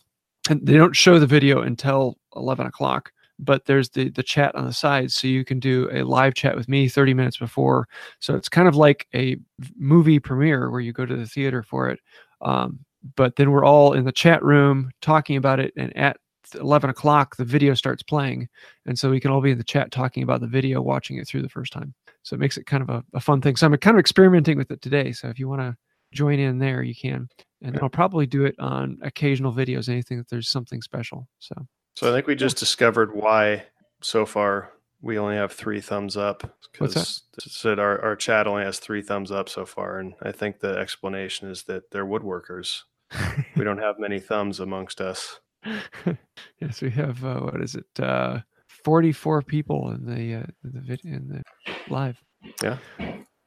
[0.49, 3.11] and they don't show the video until 11 o'clock
[3.41, 6.55] but there's the the chat on the side so you can do a live chat
[6.55, 7.87] with me 30 minutes before.
[8.19, 9.37] So it's kind of like a
[9.75, 11.99] movie premiere where you go to the theater for it
[12.41, 12.79] um,
[13.15, 16.17] but then we're all in the chat room talking about it and at
[16.59, 18.47] 11 o'clock the video starts playing
[18.85, 21.27] and so we can all be in the chat talking about the video watching it
[21.27, 21.93] through the first time.
[22.23, 23.55] So it makes it kind of a, a fun thing.
[23.55, 25.75] So i'm kind of experimenting with it today so if you want to
[26.13, 27.27] join in there you can.
[27.61, 31.55] And then i'll probably do it on occasional videos anything that there's something special so
[31.95, 33.63] So I think we just discovered why
[34.01, 36.43] so far we only have three thumbs up.
[36.77, 37.19] What's that?
[37.35, 39.99] Because said our, our chat only has three thumbs up so far.
[39.99, 42.81] And I think the explanation is that they're woodworkers.
[43.57, 45.39] We don't have many thumbs amongst us.
[46.59, 48.39] yes we have uh, what is it uh
[48.83, 51.43] 44 people in the uh in the video in the
[51.87, 52.17] live
[52.63, 52.77] Yeah.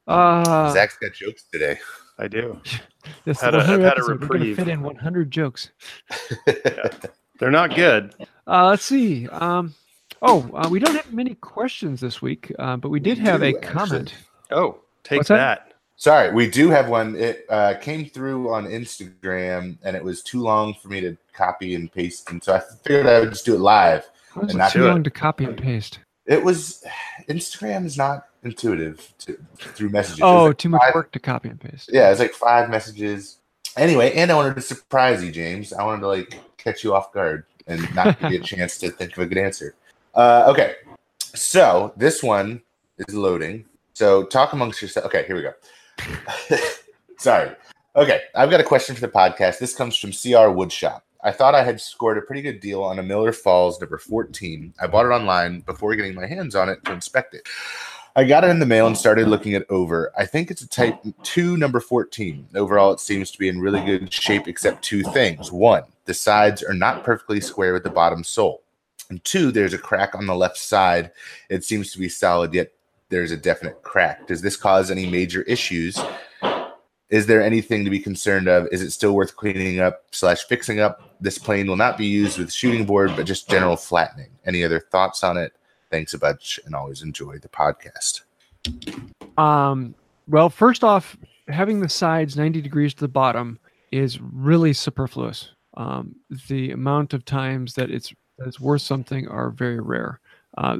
[0.07, 1.77] uh Zach's got jokes today.
[2.19, 2.61] I do.
[3.25, 4.55] This Had a- 100 I've had a We're gonna reprieve.
[4.55, 5.71] fit in 100 jokes.
[7.39, 8.13] They're not good.
[8.47, 9.27] Uh, let's see.
[9.29, 9.73] Um,
[10.21, 13.47] oh, uh, we don't have many questions this week, uh, but we did have do,
[13.47, 13.71] a actually.
[13.71, 14.13] comment.
[14.51, 15.35] Oh, take What's that?
[15.67, 15.71] that.
[15.97, 17.15] Sorry, we do have one.
[17.15, 21.73] It uh, came through on Instagram, and it was too long for me to copy
[21.75, 24.05] and paste, and so I figured I would just do it live.
[24.33, 24.89] Why is And it not too do it.
[24.89, 25.99] long to copy and paste?
[26.25, 26.83] It was
[27.29, 30.19] Instagram is not intuitive to, through messages.
[30.21, 31.89] Oh, like too much five- work to copy and paste.
[31.91, 33.37] Yeah, it's like five messages.
[33.77, 35.71] Anyway, and I wanted to surprise you, James.
[35.73, 38.89] I wanted to like catch you off guard and not give you a chance to
[38.89, 39.75] think of a good answer.
[40.13, 40.75] Uh, okay,
[41.19, 42.61] so this one
[42.97, 43.65] is loading.
[43.93, 45.05] So talk amongst yourself.
[45.05, 46.57] Okay, here we go.
[47.17, 47.51] Sorry.
[47.95, 49.59] Okay, I've got a question for the podcast.
[49.59, 51.01] This comes from CR Woodshop.
[51.23, 54.73] I thought I had scored a pretty good deal on a Miller Falls number 14.
[54.79, 57.47] I bought it online before getting my hands on it to inspect it.
[58.17, 60.09] I got it in the mail and started looking it over.
[60.17, 62.47] I think it's a Type 2 number 14.
[62.55, 65.51] Overall, it seems to be in really good shape, except two things.
[65.51, 68.63] One, the sides are not perfectly square with the bottom sole.
[69.09, 71.11] And two, there's a crack on the left side.
[71.49, 72.71] It seems to be solid, yet
[73.09, 74.27] there's a definite crack.
[74.27, 75.99] Does this cause any major issues?
[77.09, 78.69] Is there anything to be concerned of?
[78.71, 81.17] Is it still worth cleaning up slash fixing up?
[81.19, 84.29] This plane will not be used with shooting board, but just general flattening.
[84.45, 85.51] Any other thoughts on it?
[85.95, 88.23] Thanks a bunch, and always enjoy the podcast.
[89.37, 89.95] Um,
[90.27, 91.15] well, first off,
[91.47, 93.57] having the sides 90 degrees to the bottom
[93.93, 95.51] is really superfluous.
[95.77, 96.13] Um,
[96.49, 100.19] the amount of times that it's that it's worth something are very rare.
[100.57, 100.79] Uh,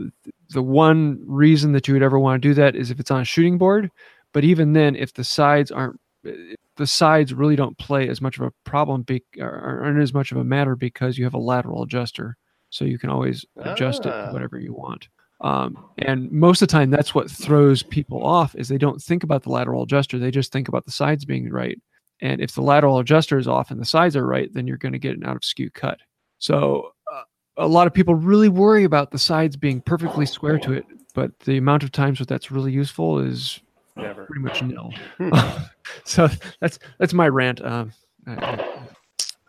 [0.50, 3.22] the one reason that you would ever want to do that is if it's on
[3.22, 3.90] a shooting board,
[4.34, 8.44] but even then, if the sides aren't, the sides really don't play as much of
[8.44, 11.84] a problem, be, or aren't as much of a matter because you have a lateral
[11.84, 12.36] adjuster,
[12.70, 14.28] so you can always adjust it Ah.
[14.28, 15.08] to whatever you want.
[15.42, 19.24] Um, and most of the time, that's what throws people off is they don't think
[19.24, 21.80] about the lateral adjuster; they just think about the sides being right.
[22.22, 24.94] And if the lateral adjuster is off and the sides are right, then you're going
[24.94, 26.00] to get an out of skew cut.
[26.40, 27.24] So uh,
[27.58, 31.38] a lot of people really worry about the sides being perfectly square to it, but
[31.42, 33.60] the amount of times that that's really useful is
[33.98, 34.26] Never.
[34.26, 34.94] pretty much nil.
[35.18, 35.30] Hmm.
[36.06, 36.30] so
[36.62, 37.62] that's that's my rant.
[37.62, 37.92] Um,
[38.26, 38.80] I- I-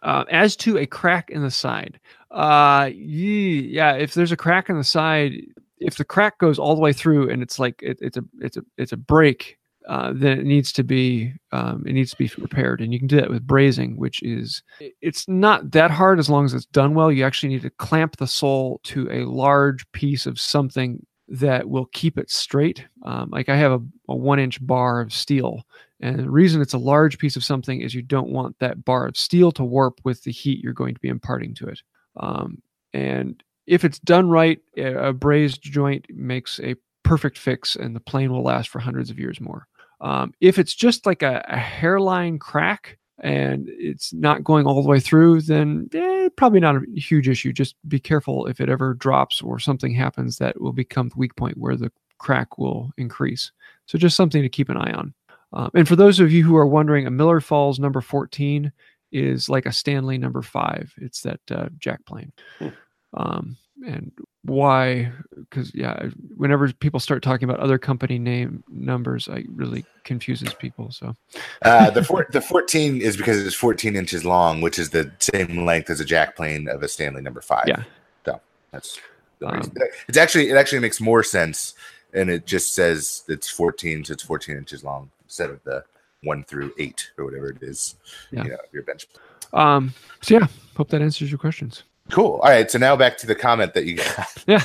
[0.06, 1.98] uh, as to a crack in the side,
[2.30, 5.32] uh, ye- yeah, if there's a crack in the side,
[5.80, 8.56] if the crack goes all the way through and it's like it, it's a it's
[8.56, 12.30] a it's a break, uh, then it needs to be um, it needs to be
[12.38, 14.62] repaired, and you can do that with brazing, which is
[15.02, 17.10] it's not that hard as long as it's done well.
[17.10, 21.86] You actually need to clamp the sole to a large piece of something that will
[21.86, 22.84] keep it straight.
[23.02, 25.66] Um, like I have a, a one inch bar of steel.
[26.00, 29.06] And the reason it's a large piece of something is you don't want that bar
[29.06, 31.82] of steel to warp with the heat you're going to be imparting to it.
[32.18, 32.62] Um,
[32.92, 38.30] and if it's done right, a brazed joint makes a perfect fix and the plane
[38.30, 39.66] will last for hundreds of years more.
[40.00, 44.88] Um, if it's just like a, a hairline crack and it's not going all the
[44.88, 47.52] way through, then eh, probably not a huge issue.
[47.52, 51.34] Just be careful if it ever drops or something happens that will become the weak
[51.36, 53.52] point where the crack will increase.
[53.86, 55.14] So just something to keep an eye on.
[55.52, 58.70] Um, and for those of you who are wondering, a Miller Falls number 14
[59.12, 60.92] is like a Stanley number five.
[60.98, 62.32] It's that uh, jack plane.
[62.58, 62.68] Hmm.
[63.14, 64.12] Um, and
[64.42, 65.10] why?
[65.34, 70.90] Because yeah, whenever people start talking about other company name numbers, it really confuses people.
[70.92, 71.14] So
[71.62, 75.64] Uh, the four, the 14 is because it's 14 inches long, which is the same
[75.66, 77.64] length as a jack plane of a Stanley number five.
[77.66, 77.82] Yeah.
[78.24, 79.00] So that's
[79.40, 79.74] the Um, reason.
[80.08, 81.74] it's actually it actually makes more sense,
[82.14, 85.84] and it just says it's 14, so it's 14 inches long instead of the
[86.22, 87.96] one through eight or whatever it is.
[88.30, 88.44] Yeah.
[88.44, 89.06] You know, your bench.
[89.52, 91.82] um, so yeah, hope that answers your questions.
[92.10, 92.40] Cool.
[92.42, 92.70] All right.
[92.70, 94.28] So now back to the comment that you got.
[94.46, 94.62] Yeah.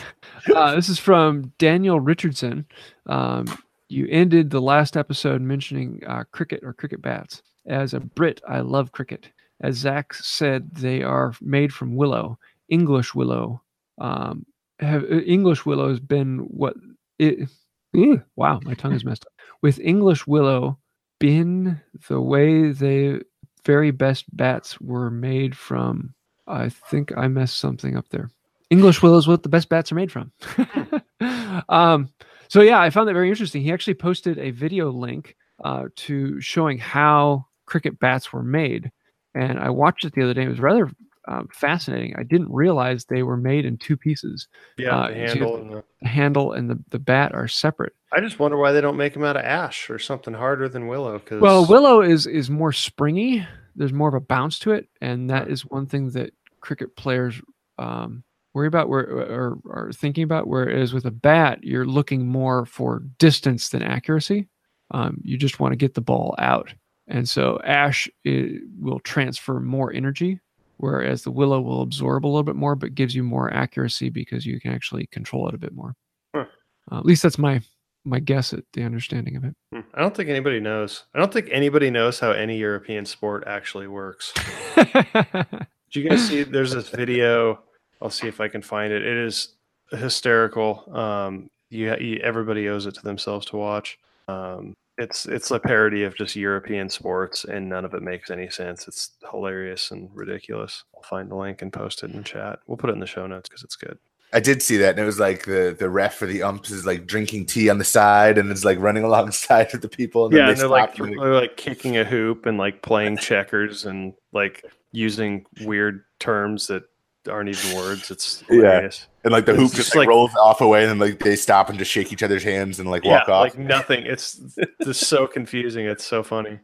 [0.56, 2.66] Uh, this is from Daniel Richardson.
[3.06, 3.46] Um,
[3.90, 7.44] you ended the last episode mentioning uh, cricket or cricket bats.
[7.68, 9.30] As a Brit, I love cricket.
[9.62, 13.62] As Zach said, they are made from willow, English willow.
[14.00, 14.46] Um,
[14.80, 16.76] have uh, English willow has been what
[17.20, 17.48] it?
[17.96, 19.34] eh, wow, my tongue is messed up.
[19.62, 20.80] With English willow,
[21.20, 23.22] been the way the
[23.66, 26.14] very best bats were made from.
[26.52, 28.30] I think I messed something up there.
[28.70, 30.32] English willow is what the best bats are made from.
[31.70, 32.10] um,
[32.48, 33.62] so yeah, I found that very interesting.
[33.62, 38.92] He actually posted a video link uh, to showing how cricket bats were made,
[39.36, 40.44] and I watched it the other day.
[40.44, 40.90] It was rather
[41.28, 42.16] um, fascinating.
[42.18, 44.48] I didn't realize they were made in two pieces.
[44.78, 45.52] Yeah, Uh, the so handle.
[45.58, 47.94] have- And the, The handle and the, the bat are separate.
[48.12, 50.88] I just wonder why they don't make them out of ash or something harder than
[50.88, 51.20] willow.
[51.20, 53.46] Because Well, willow is is more springy.
[53.76, 57.42] There's more of a bounce to it, and that is one thing that cricket players
[57.78, 60.48] um, worry about where or are thinking about.
[60.48, 64.48] Whereas with a bat, you're looking more for distance than accuracy.
[64.92, 66.74] Um, you just want to get the ball out,
[67.08, 70.40] and so ash i will transfer more energy,
[70.78, 74.46] whereas the willow will absorb a little bit more, but gives you more accuracy because
[74.46, 75.96] you can actually control it a bit more.
[76.36, 76.46] Huh.
[76.92, 77.62] Uh, at least that's my
[78.04, 79.56] my guess at the understanding of it.
[79.74, 79.82] Hmm.
[79.94, 81.06] I don't think anybody knows.
[81.14, 84.34] I don't think anybody knows how any European sport actually works.
[85.92, 86.44] Did you guys see?
[86.44, 87.60] There's this video.
[88.02, 89.06] I'll see if I can find it.
[89.06, 89.56] It is
[89.92, 90.90] hysterical.
[90.96, 94.00] Um, you, you everybody owes it to themselves to watch.
[94.28, 98.50] Um, it's it's a parody of just European sports, and none of it makes any
[98.50, 98.88] sense.
[98.88, 100.84] It's hilarious and ridiculous.
[100.96, 102.60] I'll find the link and post it in the chat.
[102.68, 103.98] We'll put it in the show notes because it's good.
[104.34, 106.86] I did see that, and it was like the the ref for the umps is
[106.86, 110.26] like drinking tea on the side, and it's like running alongside of the people.
[110.28, 112.58] And yeah, then and they they're like and they- they're like kicking a hoop and
[112.58, 114.64] like playing checkers and like
[114.94, 116.84] using weird terms that
[117.30, 118.10] aren't even words.
[118.10, 118.90] It's Yeah.
[119.24, 121.20] and like the it's hoop just just like, like- rolls off away, and then like
[121.20, 123.42] they stop and just shake each other's hands and like Yeah, walk off.
[123.44, 124.06] like nothing.
[124.06, 124.40] It's
[124.84, 125.86] just so confusing.
[125.86, 126.60] It's so funny.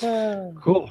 [0.00, 0.90] Cool.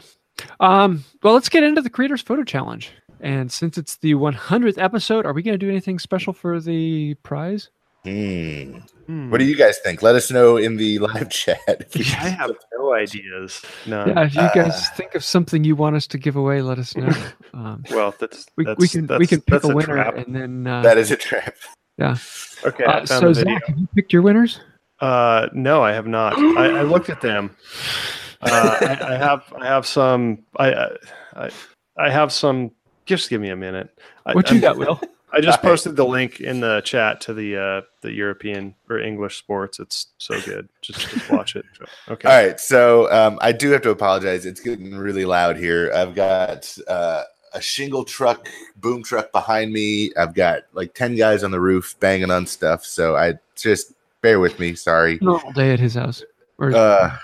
[0.59, 2.91] Um, well, let's get into the Creators Photo Challenge.
[3.19, 7.15] And since it's the 100th episode, are we going to do anything special for the
[7.23, 7.69] prize?
[8.03, 8.77] Hmm.
[9.07, 9.29] Hmm.
[9.31, 10.01] What do you guys think?
[10.01, 11.59] Let us know in the live chat.
[11.95, 13.61] I have no ideas.
[13.85, 14.05] No.
[14.05, 16.79] Yeah, if you Uh, guys think of something you want us to give away, let
[16.79, 17.09] us know.
[17.53, 20.15] Um, Well, that's we, that's, we can we can pick that's a winner trap.
[20.15, 20.67] and then.
[20.67, 21.55] Uh, that is a trap.
[21.97, 22.17] Yeah.
[22.63, 23.53] Okay, uh, so the video.
[23.55, 24.59] Zach, have you picked your winners?
[24.99, 26.37] Uh, no, I have not.
[26.37, 27.55] I, I looked at them.
[28.41, 30.39] Uh, I, I have I have some.
[30.57, 30.89] I, I
[31.35, 31.49] I
[31.97, 32.71] I have some.
[33.07, 33.89] Just give me a minute.
[34.25, 35.01] I, What you I'm- got, Will?
[35.33, 39.37] I just posted the link in the chat to the uh, the European or English
[39.37, 39.77] sports.
[39.77, 40.69] It's so good.
[40.81, 41.65] Just just watch it.
[42.09, 42.29] Okay.
[42.29, 44.45] All right, so um, I do have to apologize.
[44.45, 45.91] It's getting really loud here.
[45.93, 50.11] I've got uh, a shingle truck, boom truck behind me.
[50.15, 52.85] I've got like ten guys on the roof banging on stuff.
[52.85, 53.91] So I just
[54.21, 54.75] bear with me.
[54.75, 55.19] Sorry.
[55.21, 56.23] Normal day at his house.
[56.57, 57.15] Or Uh,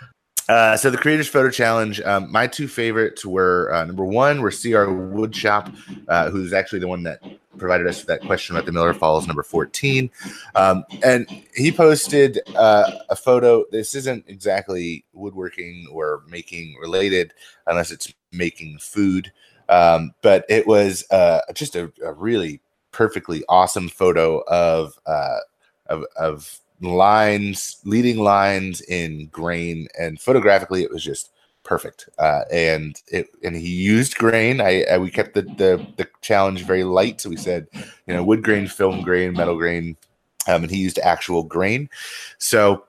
[0.49, 2.01] uh, so the Creators Photo Challenge.
[2.01, 5.73] Um, my two favorites were uh, number one were CR Woodshop,
[6.07, 7.21] uh, who's actually the one that
[7.57, 10.09] provided us with that question about the Miller Falls number fourteen,
[10.55, 13.63] um, and he posted uh, a photo.
[13.71, 17.33] This isn't exactly woodworking or making related,
[17.67, 19.31] unless it's making food,
[19.69, 22.59] um, but it was uh, just a, a really
[22.91, 31.03] perfectly awesome photo of of of lines, leading lines in grain, and photographically, it was
[31.03, 31.31] just
[31.63, 32.09] perfect.
[32.19, 34.61] Uh, and it and he used grain.
[34.61, 37.67] I, I we kept the, the the challenge very light, so we said,
[38.07, 39.97] you know, wood grain, film grain, metal grain,
[40.47, 41.89] um, and he used actual grain.
[42.37, 42.85] So.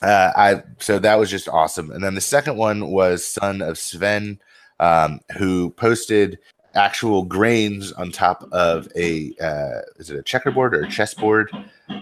[0.00, 3.76] Uh, I so that was just awesome, and then the second one was son of
[3.76, 4.38] Sven,
[4.78, 6.38] um, who posted
[6.78, 11.50] actual grains on top of a uh, is it a checkerboard or a chessboard?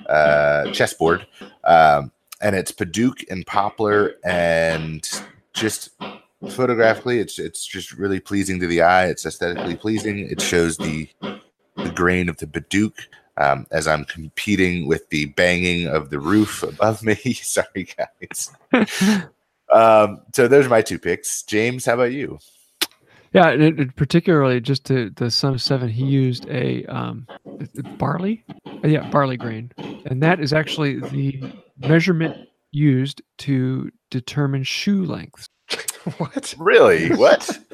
[0.09, 1.27] Uh, chessboard,
[1.65, 5.09] um, and it's Padauk and poplar, and
[5.55, 5.91] just
[6.51, 9.07] photographically, it's it's just really pleasing to the eye.
[9.07, 10.19] It's aesthetically pleasing.
[10.31, 12.93] It shows the the grain of the Padauk.
[13.39, 17.17] Um, as I'm competing with the banging of the roof above me.
[17.35, 18.51] Sorry, guys.
[19.73, 21.43] Um, so those are my two picks.
[21.43, 22.39] James, how about you?
[23.37, 27.27] Yeah, and it, it particularly just to the son of seven, he used a um,
[27.61, 29.71] it- it- barley, Uh, yeah, barley grain,
[30.07, 35.49] and that is actually the measurement used to determine shoe lengths.
[36.19, 36.55] what?
[36.59, 37.11] Really?
[37.15, 37.59] What?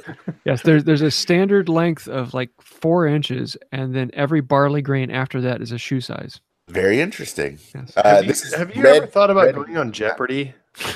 [0.45, 5.13] Yes, there's there's a standard length of like four inches, and then every barley grain
[5.13, 6.41] after that is a shoe size.
[6.69, 7.61] Very interesting.
[7.73, 7.93] Yes.
[7.97, 10.55] Uh, Have you, this is have you red- ever thought about red- going on Jeopardy?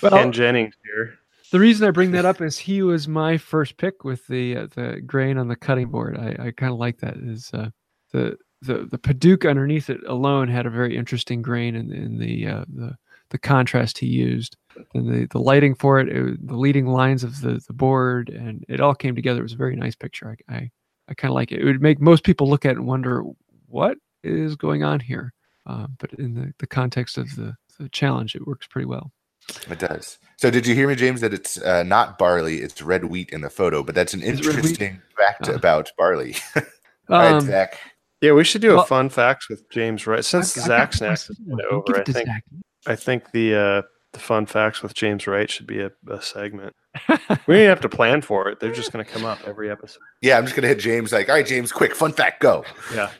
[0.00, 1.18] well, Ken Jennings here.
[1.50, 4.66] The reason I bring that up is he was my first pick with the uh,
[4.74, 6.16] the grain on the cutting board.
[6.16, 7.16] I, I kind of like that.
[7.16, 7.70] Is uh,
[8.12, 12.46] the the the Padauk underneath it alone had a very interesting grain in, in the
[12.46, 12.96] uh, the
[13.30, 14.56] the contrast he used
[14.94, 18.64] and the the lighting for it, it the leading lines of the the board, and
[18.68, 19.40] it all came together.
[19.40, 20.36] It was a very nice picture.
[20.48, 20.70] I I,
[21.08, 21.60] I kind of like it.
[21.60, 23.22] It would make most people look at it and wonder
[23.66, 25.32] what is going on here.
[25.66, 29.12] Uh, but in the, the context of the, the challenge, it works pretty well.
[29.70, 30.18] It does.
[30.36, 31.20] So, did you hear me, James?
[31.20, 33.82] That it's uh, not barley; it's red wheat in the photo.
[33.82, 34.64] But that's an Is it red wheat?
[34.64, 35.52] interesting fact Ah.
[35.54, 36.36] about barley.
[36.56, 36.62] All
[37.10, 37.78] right, Um, Zach.
[38.20, 40.24] Yeah, we should do Well- a fun facts with James Wright.
[40.24, 41.58] Since I've- I've got Zach's next is one.
[41.58, 42.44] kinda Don't give over, I think Zach.
[42.86, 43.82] I think the uh,
[44.12, 46.74] the fun facts with James Wright should be a, a segment.
[47.46, 48.58] We don't have to plan for it.
[48.60, 50.00] They're just going to come up every episode.
[50.22, 51.12] Yeah, I'm just gonna hit James.
[51.12, 52.64] Like, all right, James, quick, fun fact, go.
[52.94, 53.10] Yeah.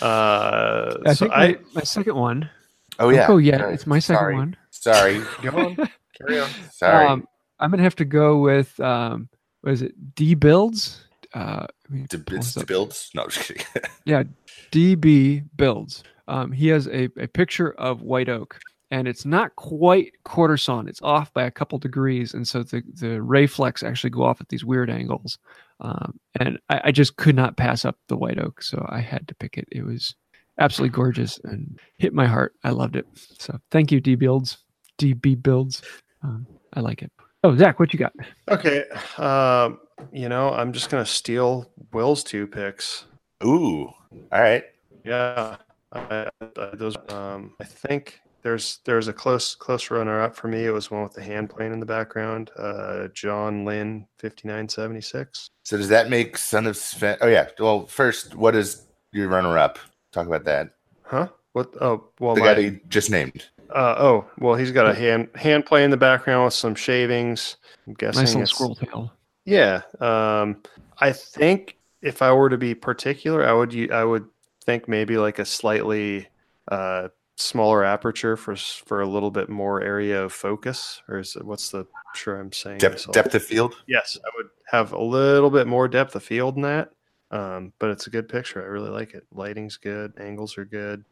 [0.00, 2.50] Uh, I so think I my, my second one.
[2.98, 3.58] Oh Don't yeah.
[3.58, 4.34] go It's my second Sorry.
[4.34, 4.56] one.
[4.82, 5.22] Sorry.
[5.42, 5.76] go on.
[6.18, 6.50] Carry on.
[6.72, 7.06] Sorry.
[7.06, 7.28] Um,
[7.60, 9.28] I'm gonna have to go with um,
[9.60, 10.14] what is it?
[10.16, 11.04] D builds.
[11.32, 13.10] Uh, let me D- it's this builds.
[13.14, 13.64] No, I'm just kidding.
[14.04, 14.24] Yeah,
[14.72, 16.02] DB builds.
[16.26, 18.58] Um, he has a, a picture of white oak,
[18.90, 20.88] and it's not quite quarter sawn.
[20.88, 24.40] It's off by a couple degrees, and so the the ray flecks actually go off
[24.40, 25.38] at these weird angles.
[25.80, 29.28] Um, and I, I just could not pass up the white oak, so I had
[29.28, 29.68] to pick it.
[29.70, 30.16] It was
[30.58, 32.54] absolutely gorgeous and hit my heart.
[32.64, 33.06] I loved it.
[33.38, 34.58] So thank you, D Builds,
[34.98, 35.82] DB Builds.
[36.22, 37.12] Um, I like it.
[37.44, 38.12] Oh, Zach, what you got?
[38.48, 38.84] Okay.
[39.18, 39.80] Um,
[40.12, 43.04] you know, I'm just gonna steal Will's two picks.
[43.44, 43.92] Ooh.
[44.30, 44.64] All right.
[45.04, 45.56] Yeah.
[45.92, 50.64] I, I, those um I think there's there's a close close runner up for me.
[50.64, 52.50] It was one with the hand plane in the background.
[52.56, 55.50] Uh John Lynn 5976.
[55.64, 57.18] So does that make Son of Sven?
[57.20, 57.48] Oh yeah.
[57.58, 59.78] Well, first, what is your runner-up?
[60.12, 60.70] Talk about that.
[61.02, 61.28] Huh?
[61.52, 63.46] What oh well The my, guy that you just named.
[63.74, 67.56] Uh oh well he's got a hand hand play in the background with some shavings.
[67.86, 69.12] I'm guessing Nice little it's- squirrel tail.
[69.44, 69.82] Yeah.
[70.00, 70.62] Um,
[71.00, 74.26] I think if I were to be particular, I would u- I would
[74.64, 76.28] think maybe like a slightly
[76.68, 81.02] uh, smaller aperture for for a little bit more area of focus.
[81.08, 81.86] Or is it, what's the?
[82.14, 83.74] Sure, I'm saying Depth, depth of field.
[83.88, 86.90] Yes, I would have a little bit more depth of field than that.
[87.32, 88.62] Um, but it's a good picture.
[88.62, 89.24] I really like it.
[89.32, 90.12] Lighting's good.
[90.20, 91.04] Angles are good.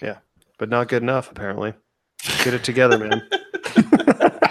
[0.00, 0.18] Yeah,
[0.58, 1.72] but not good enough apparently.
[2.44, 3.22] Get it together, man.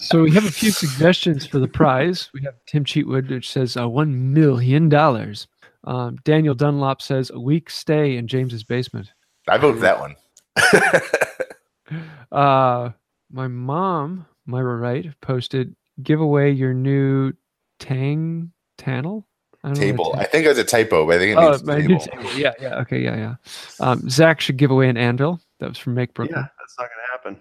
[0.00, 2.30] So we have a few suggestions for the prize.
[2.32, 5.48] We have Tim Cheatwood, which says uh, one million dollars.
[5.84, 9.12] Um, Daniel Dunlop says a week stay in James's basement.
[9.48, 10.14] I vote that one.
[12.30, 12.90] Uh,
[13.32, 17.32] my mom, Myra Wright, posted give away your new
[17.80, 19.24] Tang Tannel
[19.64, 20.14] I don't know what table.
[20.18, 21.98] I think it was a typo, but I think it Oh, means my table.
[22.00, 22.32] table.
[22.34, 22.74] Yeah, yeah.
[22.80, 23.34] Okay, yeah, yeah.
[23.80, 25.40] Um, Zach should give away an anvil.
[25.60, 27.40] That was from Make Yeah, that's not gonna happen.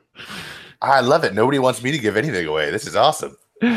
[0.81, 1.33] I love it.
[1.33, 2.71] Nobody wants me to give anything away.
[2.71, 3.37] This is awesome.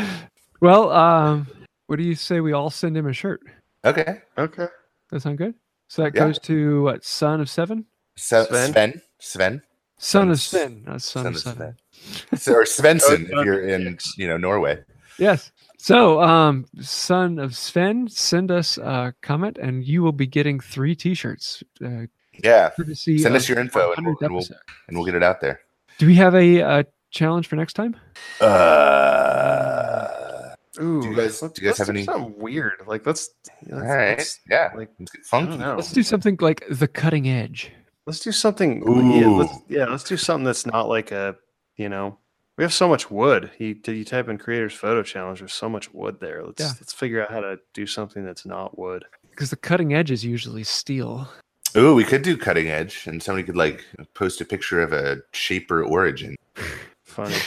[0.61, 1.47] Well, um,
[1.87, 3.41] what do you say we all send him a shirt?
[3.83, 4.21] Okay.
[4.37, 4.67] Okay.
[5.09, 5.55] That sound good?
[5.87, 6.25] So that Yeah.
[6.27, 7.03] goes to what?
[7.03, 7.85] Son of Seven.
[8.15, 8.71] So, Sven?
[8.71, 9.01] Sven.
[9.19, 9.61] Sven.
[9.97, 10.59] Son of Sven.
[10.61, 11.77] Sven, not Son, Son of of Seven.
[12.37, 14.77] So, or Svensson Oh, if you're in, you know, Norway.
[15.17, 15.51] Yes.
[15.79, 20.95] So, um, son of Sven, send us a comment, and you will be getting three
[20.95, 21.63] T-shirts.
[21.83, 22.05] Uh,
[22.43, 22.69] Yeah.
[22.75, 24.45] courtesy Send us your info and we'll, and, we'll,
[24.87, 25.61] and we'll get it out there.
[25.97, 27.95] Do we have a, uh challenge for next time?
[29.31, 32.81] Uh, Ooh, you guys- let's- do you guys let's have any- something weird?
[32.87, 33.29] Like let's.
[33.71, 34.17] all let's- right.
[34.17, 34.71] let's- Yeah.
[34.75, 35.57] Like Let's get funky.
[35.57, 35.75] don't.
[35.75, 37.71] Let's do something like the cutting edge.
[38.05, 38.81] Let's do something.
[38.81, 39.63] Yeah, let's, Ooh.
[39.69, 41.35] yeah, let's do something that's not like a.
[41.77, 42.17] You know,
[42.57, 43.51] we have so much wood.
[43.59, 45.39] You did you type in creators photo challenge?
[45.39, 46.43] There's so much wood there.
[46.45, 46.71] Let's Yeah.
[46.79, 49.03] let's figure out how to do something that's not wood.
[49.29, 51.27] Because the cutting edge is usually steel.
[51.75, 55.21] Ooh, we could do cutting edge, and somebody could like post a picture of a
[55.31, 56.35] shaper origin.
[57.03, 57.35] Funny.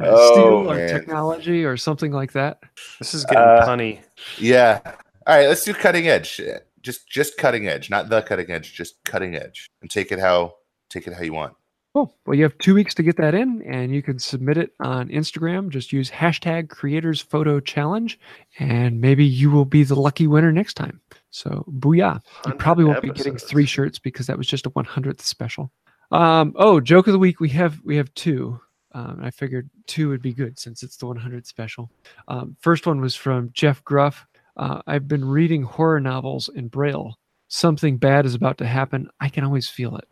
[0.00, 0.88] Oh, steel or man.
[0.88, 2.60] technology or something like that.
[3.00, 3.98] This is getting Uh, punny.
[4.38, 4.78] Yeah.
[4.84, 6.40] All right, let's do cutting edge.
[6.80, 9.68] Just just cutting edge, not the cutting edge, just cutting edge.
[9.82, 10.54] And take it how
[10.90, 11.54] take it how you want.
[11.92, 12.16] Cool.
[12.24, 15.08] Well, you have two weeks to get that in, and you can submit it on
[15.08, 15.70] Instagram.
[15.70, 18.16] Just use hashtag Creators Photo Challenge,
[18.60, 21.00] and maybe you will be the lucky winner next time.
[21.30, 22.20] So, booyah!
[22.46, 25.72] You probably won't be getting three shirts because that was just a 100th special.
[26.12, 27.40] Um, oh, joke of the week.
[27.40, 28.60] We have we have two.
[28.92, 31.90] Um, I figured two would be good since it's the 100th special.
[32.28, 34.26] Um, first one was from Jeff Gruff.
[34.56, 37.18] Uh, I've been reading horror novels in Braille.
[37.48, 39.08] Something bad is about to happen.
[39.20, 40.08] I can always feel it.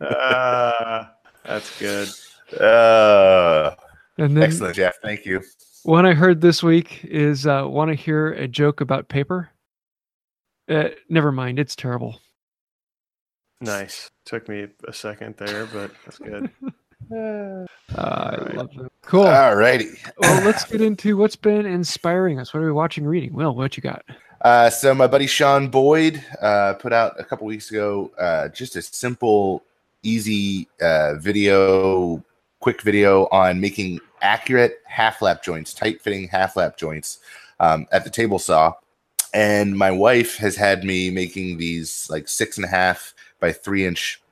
[0.00, 1.04] Uh,
[1.44, 2.08] that's good.
[2.60, 3.74] Uh,
[4.16, 4.96] And then excellent, Jeff.
[5.02, 5.42] Thank you.
[5.84, 9.50] One I heard this week is uh, want to hear a joke about paper?
[10.68, 12.20] Uh, never mind, it's terrible.
[13.60, 14.10] Nice.
[14.24, 16.50] Took me a second there, but that's good.
[17.10, 17.64] Uh,
[17.96, 18.54] I Right.
[18.54, 18.90] love that.
[19.02, 19.26] Cool.
[19.26, 19.88] All righty.
[20.18, 22.52] well, let's get into what's been inspiring us.
[22.52, 23.32] What are we watching, reading?
[23.32, 24.04] Will, what you got?
[24.42, 28.76] Uh, so my buddy Sean Boyd uh, put out a couple weeks ago uh, just
[28.76, 29.64] a simple,
[30.02, 32.22] easy uh, video,
[32.60, 37.18] quick video on making accurate half lap joints, tight fitting half lap joints
[37.58, 38.72] um, at the table saw.
[39.34, 43.84] And my wife has had me making these like six and a half by three
[43.84, 44.22] inch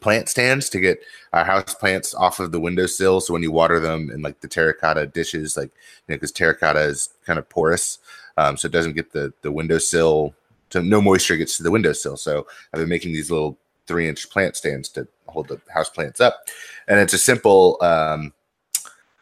[0.00, 0.98] plant stands to get
[1.32, 3.20] our house plants off of the windowsill.
[3.20, 5.70] So when you water them in like the terracotta dishes, like
[6.06, 7.98] you know, because terracotta is kind of porous,
[8.36, 10.34] um, so it doesn't get the the windowsill.
[10.70, 12.16] So no moisture gets to the windowsill.
[12.16, 16.20] So I've been making these little three inch plant stands to hold the house plants
[16.20, 16.48] up,
[16.88, 17.78] and it's a simple.
[17.82, 18.32] Um,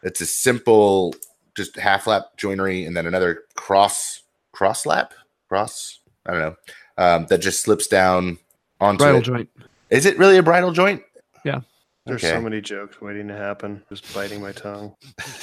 [0.01, 1.15] it's a simple,
[1.55, 5.13] just half lap joinery, and then another cross cross lap
[5.47, 5.99] cross.
[6.25, 6.55] I don't know.
[6.97, 8.37] Um, that just slips down
[8.81, 9.23] onto Bridle it.
[9.23, 9.49] joint.
[9.89, 11.03] Is it really a bridle joint?
[11.45, 11.61] Yeah.
[12.05, 12.33] There's Okay.
[12.33, 13.81] so many jokes waiting to happen.
[13.89, 14.95] Just biting my tongue.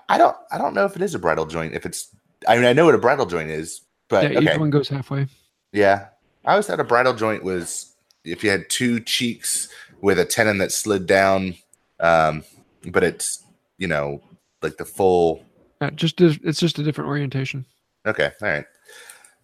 [0.10, 0.36] I don't.
[0.52, 1.74] I don't know if it is a bridle joint.
[1.74, 2.14] If it's,
[2.48, 4.54] I mean, I know what a bridle joint is, but yeah, okay.
[4.54, 5.28] each one goes halfway.
[5.72, 6.08] Yeah.
[6.46, 7.94] I always thought a bridle joint was
[8.24, 9.70] if you had two cheeks
[10.02, 11.56] with a tenon that slid down,
[12.00, 12.44] um,
[12.92, 13.44] but it's
[13.78, 14.22] you know
[14.62, 15.44] like the full.
[15.82, 17.66] Yeah, just it's just a different orientation.
[18.06, 18.66] Okay, all right,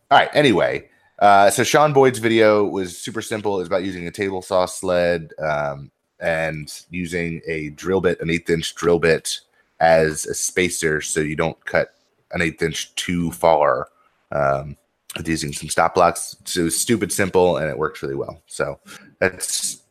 [0.09, 0.29] all right.
[0.33, 0.89] Anyway,
[1.19, 3.59] uh, so Sean Boyd's video was super simple.
[3.59, 8.49] It's about using a table saw sled um, and using a drill bit, an eighth
[8.49, 9.41] inch drill bit,
[9.79, 11.89] as a spacer, so you don't cut
[12.31, 13.89] an eighth inch too far.
[14.31, 14.77] Um,
[15.15, 16.35] with using some stop blocks.
[16.45, 18.41] So it was stupid simple, and it works really well.
[18.47, 18.79] So
[19.19, 19.81] that's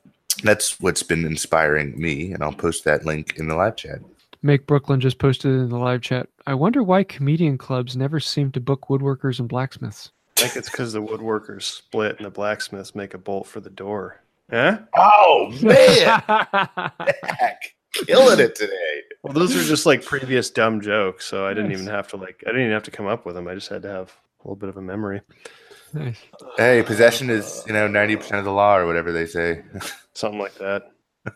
[0.43, 4.01] that's what's been inspiring me, and I'll post that link in the live chat.
[4.43, 6.29] Make Brooklyn just posted in the live chat.
[6.47, 10.11] I wonder why comedian clubs never seem to book woodworkers and blacksmiths.
[10.37, 13.71] I think it's because the woodworkers split and the blacksmiths make a bolt for the
[13.71, 14.21] door.
[14.51, 14.81] Huh?
[14.95, 16.23] Oh man,
[17.23, 17.75] heck,
[18.07, 18.73] killing it today.
[19.25, 22.45] Well, those are just like previous dumb jokes, so I didn't even have to like
[22.47, 23.49] I didn't even have to come up with them.
[23.49, 25.23] I just had to have a little bit of a memory.
[25.95, 26.19] nice.
[26.59, 29.63] Hey, possession is you know ninety percent of the law, or whatever they say.
[30.13, 30.93] Something like that.
[31.25, 31.33] Well,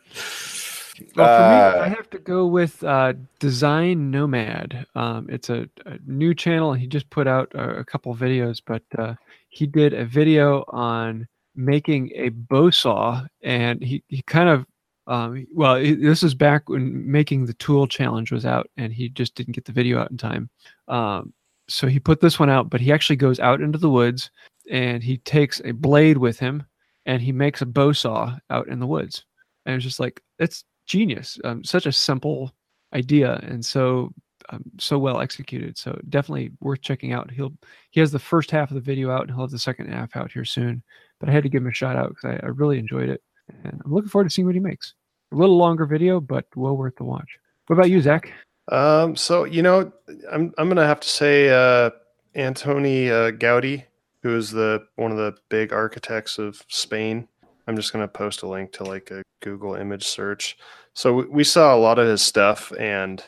[1.39, 4.85] for me, Uh, I have to go with uh, Design Nomad.
[4.95, 6.75] Um, it's a, a new channel.
[6.75, 9.15] He just put out a, a couple videos, but uh,
[9.49, 14.67] he did a video on making a bow saw, and he, he kind of
[15.09, 19.35] um, well, this is back when making the tool challenge was out, and he just
[19.35, 20.51] didn't get the video out in time.
[20.87, 21.33] Um,
[21.69, 24.31] so he put this one out, but he actually goes out into the woods
[24.71, 26.65] and he takes a blade with him,
[27.07, 29.25] and he makes a bow saw out in the woods.
[29.65, 31.39] And it's just like it's genius.
[31.45, 32.53] Um, such a simple
[32.95, 34.13] idea, and so
[34.51, 35.79] um, so well executed.
[35.79, 37.31] So definitely worth checking out.
[37.31, 37.55] He'll
[37.91, 40.17] he has the first half of the video out, and he'll have the second half
[40.17, 40.83] out here soon.
[41.21, 43.23] But I had to give him a shout out because I, I really enjoyed it,
[43.65, 44.95] and I'm looking forward to seeing what he makes.
[45.33, 47.39] A little longer video, but well worth the watch.
[47.67, 48.33] What about you, Zach?
[48.71, 49.93] Um, so you know,
[50.31, 51.91] I'm I'm gonna have to say uh,
[52.35, 53.85] Antoni uh, Gaudi,
[54.23, 57.29] who is the one of the big architects of Spain.
[57.67, 60.59] I'm just gonna post a link to like a Google image search.
[60.95, 63.23] So we, we saw a lot of his stuff, and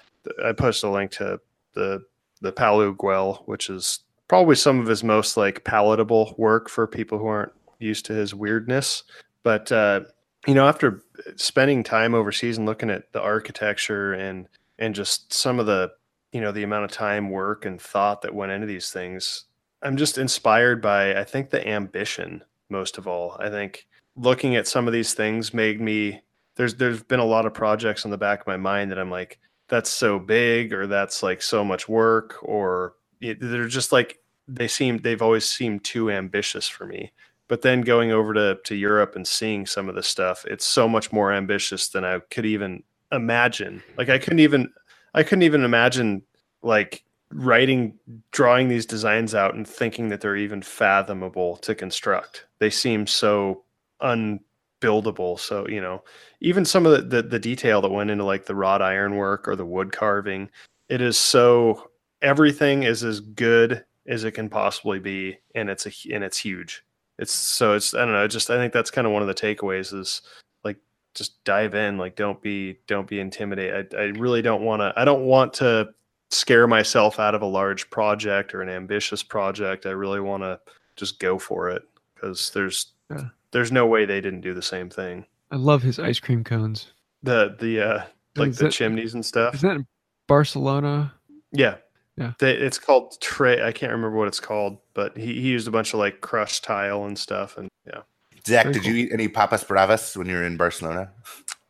[0.44, 1.40] I posted a link to
[1.74, 2.04] the
[2.40, 7.18] the Palau Güell, which is probably some of his most like palatable work for people
[7.18, 9.02] who aren't used to his weirdness.
[9.42, 10.02] But uh,
[10.46, 11.02] you know, after
[11.36, 15.92] spending time overseas and looking at the architecture and and just some of the
[16.32, 19.46] you know the amount of time work and thought that went into these things
[19.82, 23.36] i'm just inspired by i think the ambition most of all.
[23.40, 23.86] I think
[24.16, 26.22] looking at some of these things made me
[26.56, 29.10] there's there's been a lot of projects on the back of my mind that i'm
[29.10, 29.38] like
[29.68, 34.18] that's so big or that's like so much work or it, they're just like
[34.48, 37.12] they seem they've always seemed too ambitious for me
[37.50, 40.88] but then going over to to Europe and seeing some of the stuff it's so
[40.88, 42.82] much more ambitious than I could even
[43.12, 43.82] imagine.
[43.98, 44.72] Like I couldn't even
[45.14, 46.22] I couldn't even imagine
[46.62, 47.98] like writing
[48.30, 52.46] drawing these designs out and thinking that they're even fathomable to construct.
[52.60, 53.64] They seem so
[54.00, 55.38] unbuildable.
[55.40, 56.04] So you know
[56.40, 59.48] even some of the, the the detail that went into like the wrought iron work
[59.48, 60.48] or the wood carving
[60.88, 61.90] it is so
[62.22, 66.84] everything is as good as it can possibly be and it's a and it's huge
[67.20, 69.34] it's so it's i don't know just i think that's kind of one of the
[69.34, 70.22] takeaways is
[70.64, 70.76] like
[71.14, 74.92] just dive in like don't be don't be intimidated i, I really don't want to
[74.96, 75.90] i don't want to
[76.30, 80.58] scare myself out of a large project or an ambitious project i really want to
[80.96, 81.82] just go for it
[82.14, 83.28] because there's Yeah.
[83.52, 86.92] there's no way they didn't do the same thing I love his ice cream cones.
[87.22, 88.02] the the uh
[88.36, 89.86] like Is the that- chimneys and stuff Isn't that in
[90.28, 91.12] Barcelona?
[91.52, 91.76] Yeah.
[92.20, 92.32] Yeah.
[92.38, 93.62] They, it's called tray.
[93.62, 96.62] I can't remember what it's called, but he, he used a bunch of like crushed
[96.62, 97.56] tile and stuff.
[97.56, 98.02] And yeah,
[98.46, 101.10] Zach, Very did you eat any papas bravas when you were in Barcelona?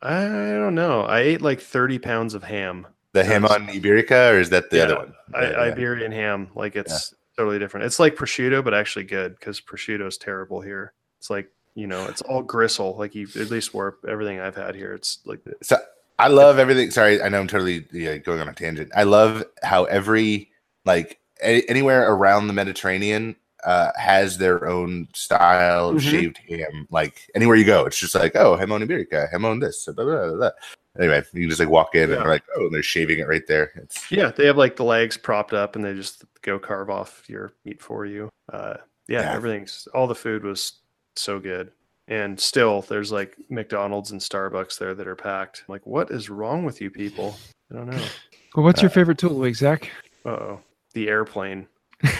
[0.03, 1.03] I don't know.
[1.03, 2.87] I ate like 30 pounds of ham.
[3.13, 5.15] The ham on Iberica, or is that the Yeah, other one?
[5.35, 5.61] I, Yeah, yeah.
[5.73, 6.49] Iberian ham.
[6.57, 7.87] Like it's totally different.
[7.87, 10.93] It's like prosciutto, but actually good because prosciutto is terrible here.
[11.19, 12.97] It's like, you know, it's all gristle.
[12.99, 15.79] Like you, at least where everything I've had here, it's like, So
[16.21, 16.91] I love everything.
[16.91, 18.91] Sorry, I know I'm totally yeah, going on a tangent.
[18.95, 20.51] I love how every
[20.85, 26.11] like a- anywhere around the Mediterranean uh, has their own style of Mhm.
[26.11, 26.87] shaved ham.
[26.91, 29.87] Like anywhere you go, it's just like oh, hamon iberica, hamon this.
[29.87, 30.51] Blah, blah, blah.
[30.99, 32.18] Anyway, you can just like walk in and Yeah.
[32.18, 33.73] they're like oh, they're shaving it right there.
[33.77, 37.23] It's yeah, they have like the legs propped up and they just go carve off
[37.29, 38.29] your meat for you.
[38.53, 38.75] Uh,
[39.09, 39.35] yeah, Yeah.
[39.35, 40.81] everything's all the food was
[41.16, 41.73] so good.
[42.11, 45.65] And still, there's like McDonald's and Starbucks there that are packed.
[45.69, 47.37] Like, what is wrong with you people?
[47.73, 48.03] I don't know.
[48.57, 49.89] Well, what's your Uh, favorite tool of the week, Zach?
[50.27, 50.61] Uh oh,
[50.93, 51.69] the airplane.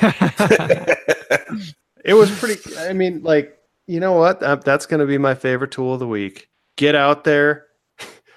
[2.05, 2.59] It was pretty.
[2.78, 4.41] I mean, like, you know what?
[4.41, 6.49] That, that's going to be my favorite tool of the week.
[6.76, 7.66] Get out there,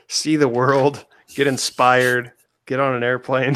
[0.10, 2.34] see the world, get inspired,
[2.66, 3.56] get on an airplane,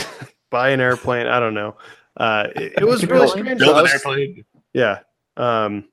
[0.50, 1.28] buy an airplane.
[1.28, 1.76] I don't know.
[2.16, 3.60] Uh, it, it was really strange.
[3.60, 4.46] build an airplane.
[4.74, 5.00] Yeah.
[5.36, 5.86] Um,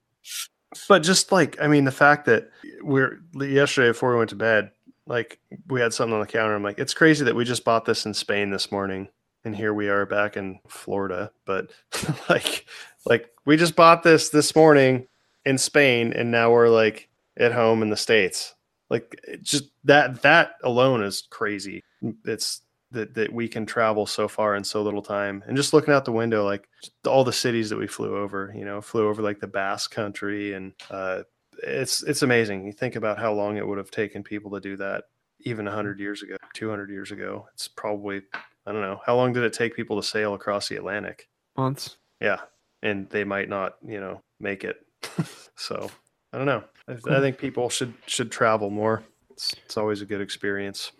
[0.88, 2.50] But just like I mean, the fact that
[2.82, 4.70] we're yesterday before we went to bed,
[5.06, 6.54] like we had something on the counter.
[6.54, 9.08] I'm like, it's crazy that we just bought this in Spain this morning,
[9.44, 11.30] and here we are back in Florida.
[11.44, 11.70] But
[12.28, 12.66] like,
[13.04, 15.06] like we just bought this this morning
[15.44, 18.54] in Spain, and now we're like at home in the states.
[18.90, 21.82] Like, just that that alone is crazy.
[22.24, 22.60] It's
[22.94, 25.44] that that we can travel so far in so little time.
[25.46, 26.68] And just looking out the window, like
[27.06, 30.54] all the cities that we flew over, you know, flew over like the Basque Country,
[30.54, 31.22] and uh,
[31.62, 32.66] it's it's amazing.
[32.66, 35.04] You think about how long it would have taken people to do that,
[35.40, 37.46] even hundred years ago, two hundred years ago.
[37.52, 38.22] It's probably
[38.66, 41.28] I don't know how long did it take people to sail across the Atlantic?
[41.56, 41.98] Months.
[42.20, 42.40] Yeah,
[42.82, 44.84] and they might not, you know, make it.
[45.56, 45.90] so
[46.32, 46.64] I don't know.
[46.88, 47.14] I, Cool.
[47.14, 49.02] I think people should should travel more.
[49.30, 50.92] It's, it's always a good experience.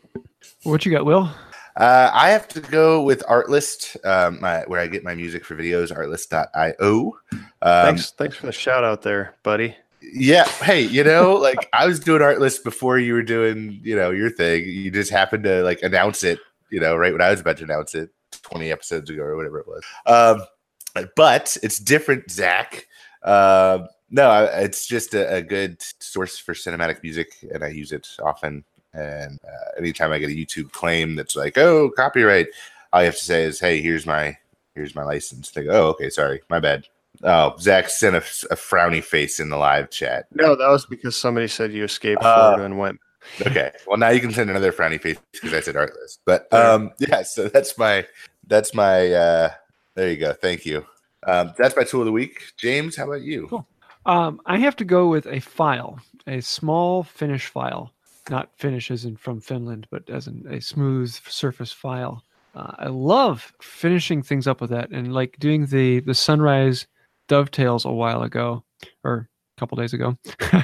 [0.65, 1.31] What you got, Will?
[1.77, 5.57] Uh, I have to go with Artlist, um, my, where I get my music for
[5.57, 7.19] videos, artlist.io.
[7.33, 9.77] Um, thanks, thanks for the shout out there, buddy.
[10.01, 10.45] Yeah.
[10.45, 14.31] Hey, you know, like I was doing Artlist before you were doing, you know, your
[14.31, 14.65] thing.
[14.69, 16.39] You just happened to like announce it,
[16.71, 18.11] you know, right when I was about to announce it
[18.43, 19.83] 20 episodes ago or whatever it was.
[20.07, 22.87] Um, but it's different, Zach.
[23.23, 28.09] Uh, no, it's just a, a good source for cinematic music, and I use it
[28.23, 28.65] often.
[28.95, 32.47] And uh, anytime I get a YouTube claim that's like, "Oh, copyright,"
[32.93, 34.37] all you have to say is, "Hey, here's my
[34.75, 36.87] here's my license." They go, "Oh, okay, sorry, my bad."
[37.23, 38.19] Oh, Zach sent a,
[38.51, 40.27] a frowny face in the live chat.
[40.33, 43.01] No, that was because somebody said you escaped Uh, Florida and went.
[43.47, 46.19] Okay, well now you can send another frowny face because I said artless.
[46.25, 48.07] But um, yeah, so that's my
[48.47, 49.51] that's my uh,
[49.95, 50.33] there you go.
[50.35, 50.85] Thank you.
[51.27, 52.53] Um, that's my tool of the week.
[52.59, 53.47] James, how about you?
[53.49, 53.67] Cool.
[54.07, 57.94] Um, I have to go with a file, a small Finnish file,
[58.31, 62.23] not Finnish as in from Finland, but as in a smooth surface file.
[62.55, 66.87] Uh, I love finishing things up with that, and like doing the the sunrise
[67.29, 68.65] dovetails a while ago,
[69.03, 70.17] or a couple days ago.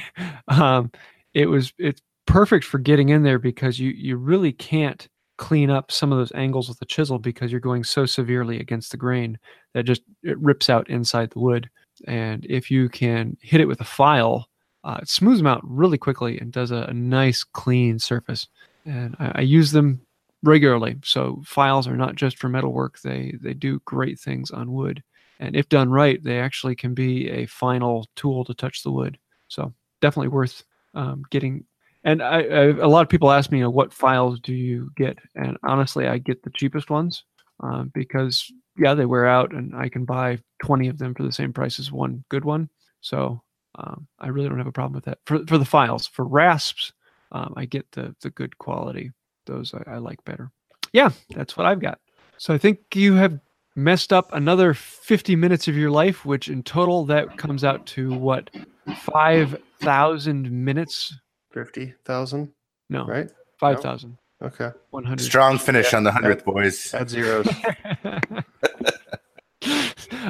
[0.48, 0.90] um,
[1.34, 5.90] it was it's perfect for getting in there because you you really can't clean up
[5.90, 9.38] some of those angles with a chisel because you're going so severely against the grain
[9.72, 11.68] that just it rips out inside the wood
[12.06, 14.48] and if you can hit it with a file,
[14.84, 18.48] uh, it smooths them out really quickly and does a, a nice clean surface.
[18.86, 20.00] And I, I use them
[20.42, 20.96] regularly.
[21.04, 25.02] So files are not just for metal work; they they do great things on wood.
[25.38, 29.18] And if done right, they actually can be a final tool to touch the wood.
[29.48, 30.64] So definitely worth
[30.94, 31.64] um, getting.
[32.04, 34.90] And I, I, a lot of people ask me, you know, what files do you
[34.96, 35.18] get?
[35.34, 37.24] And honestly, I get the cheapest ones
[37.60, 41.32] um, because yeah, they wear out, and I can buy 20 of them for the
[41.32, 42.70] same price as one good one.
[43.00, 43.42] So
[43.76, 45.18] um, I really don't have a problem with that.
[45.26, 46.92] For for the files, for rasps,
[47.32, 49.12] um, I get the the good quality.
[49.46, 50.50] Those I, I like better.
[50.92, 51.98] Yeah, that's what I've got.
[52.38, 53.38] So I think you have
[53.76, 58.12] messed up another 50 minutes of your life, which in total that comes out to
[58.12, 58.50] what
[58.96, 61.16] five thousand minutes?
[61.52, 62.52] Fifty thousand,
[62.88, 63.30] No, right?
[63.58, 64.70] five thousand Okay.
[64.90, 65.24] one hundred.
[65.24, 66.92] Strong finish on the hundredth, boys.
[66.94, 67.46] Add zeros.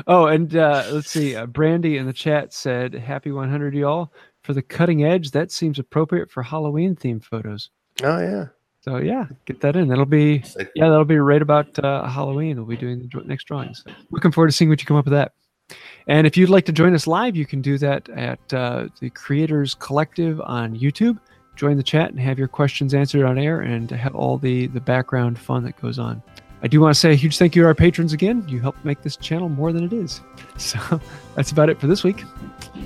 [0.06, 1.34] oh, and uh, let's see.
[1.34, 4.12] Uh, Brandy in the chat said, "Happy 100, y'all!"
[4.42, 7.70] For the cutting edge, that seems appropriate for Halloween themed photos.
[8.02, 8.46] oh yeah.
[8.82, 9.88] So yeah, get that in.
[9.88, 10.42] That'll be
[10.74, 12.56] yeah, that'll be right about uh, Halloween.
[12.56, 13.84] We'll be doing the next drawings.
[14.10, 15.32] Looking forward to seeing what you come up with that.
[16.06, 19.10] And if you'd like to join us live, you can do that at uh, the
[19.10, 21.18] Creators Collective on YouTube.
[21.56, 24.80] Join the chat and have your questions answered on air, and have all the the
[24.80, 26.22] background fun that goes on.
[26.62, 28.44] I do want to say a huge thank you to our patrons again.
[28.46, 30.20] You help make this channel more than it is.
[30.56, 31.00] So
[31.36, 32.22] that's about it for this week.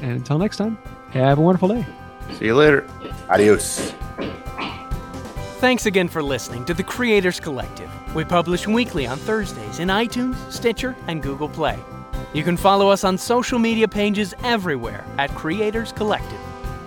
[0.01, 0.79] And until next time,
[1.11, 1.85] have a wonderful day.
[2.39, 2.89] See you later.
[3.29, 3.93] Adios.
[5.59, 7.91] Thanks again for listening to the Creators Collective.
[8.15, 11.77] We publish weekly on Thursdays in iTunes, Stitcher, and Google Play.
[12.33, 16.39] You can follow us on social media pages everywhere at Creators Collective.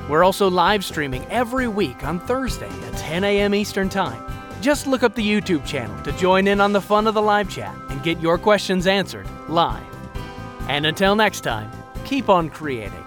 [0.10, 3.54] We're also live streaming every week on Thursday at 10 a.m.
[3.54, 4.24] Eastern Time.
[4.68, 7.50] Just look up the YouTube channel to join in on the fun of the live
[7.50, 9.82] chat and get your questions answered live.
[10.68, 11.72] And until next time,
[12.04, 13.07] keep on creating.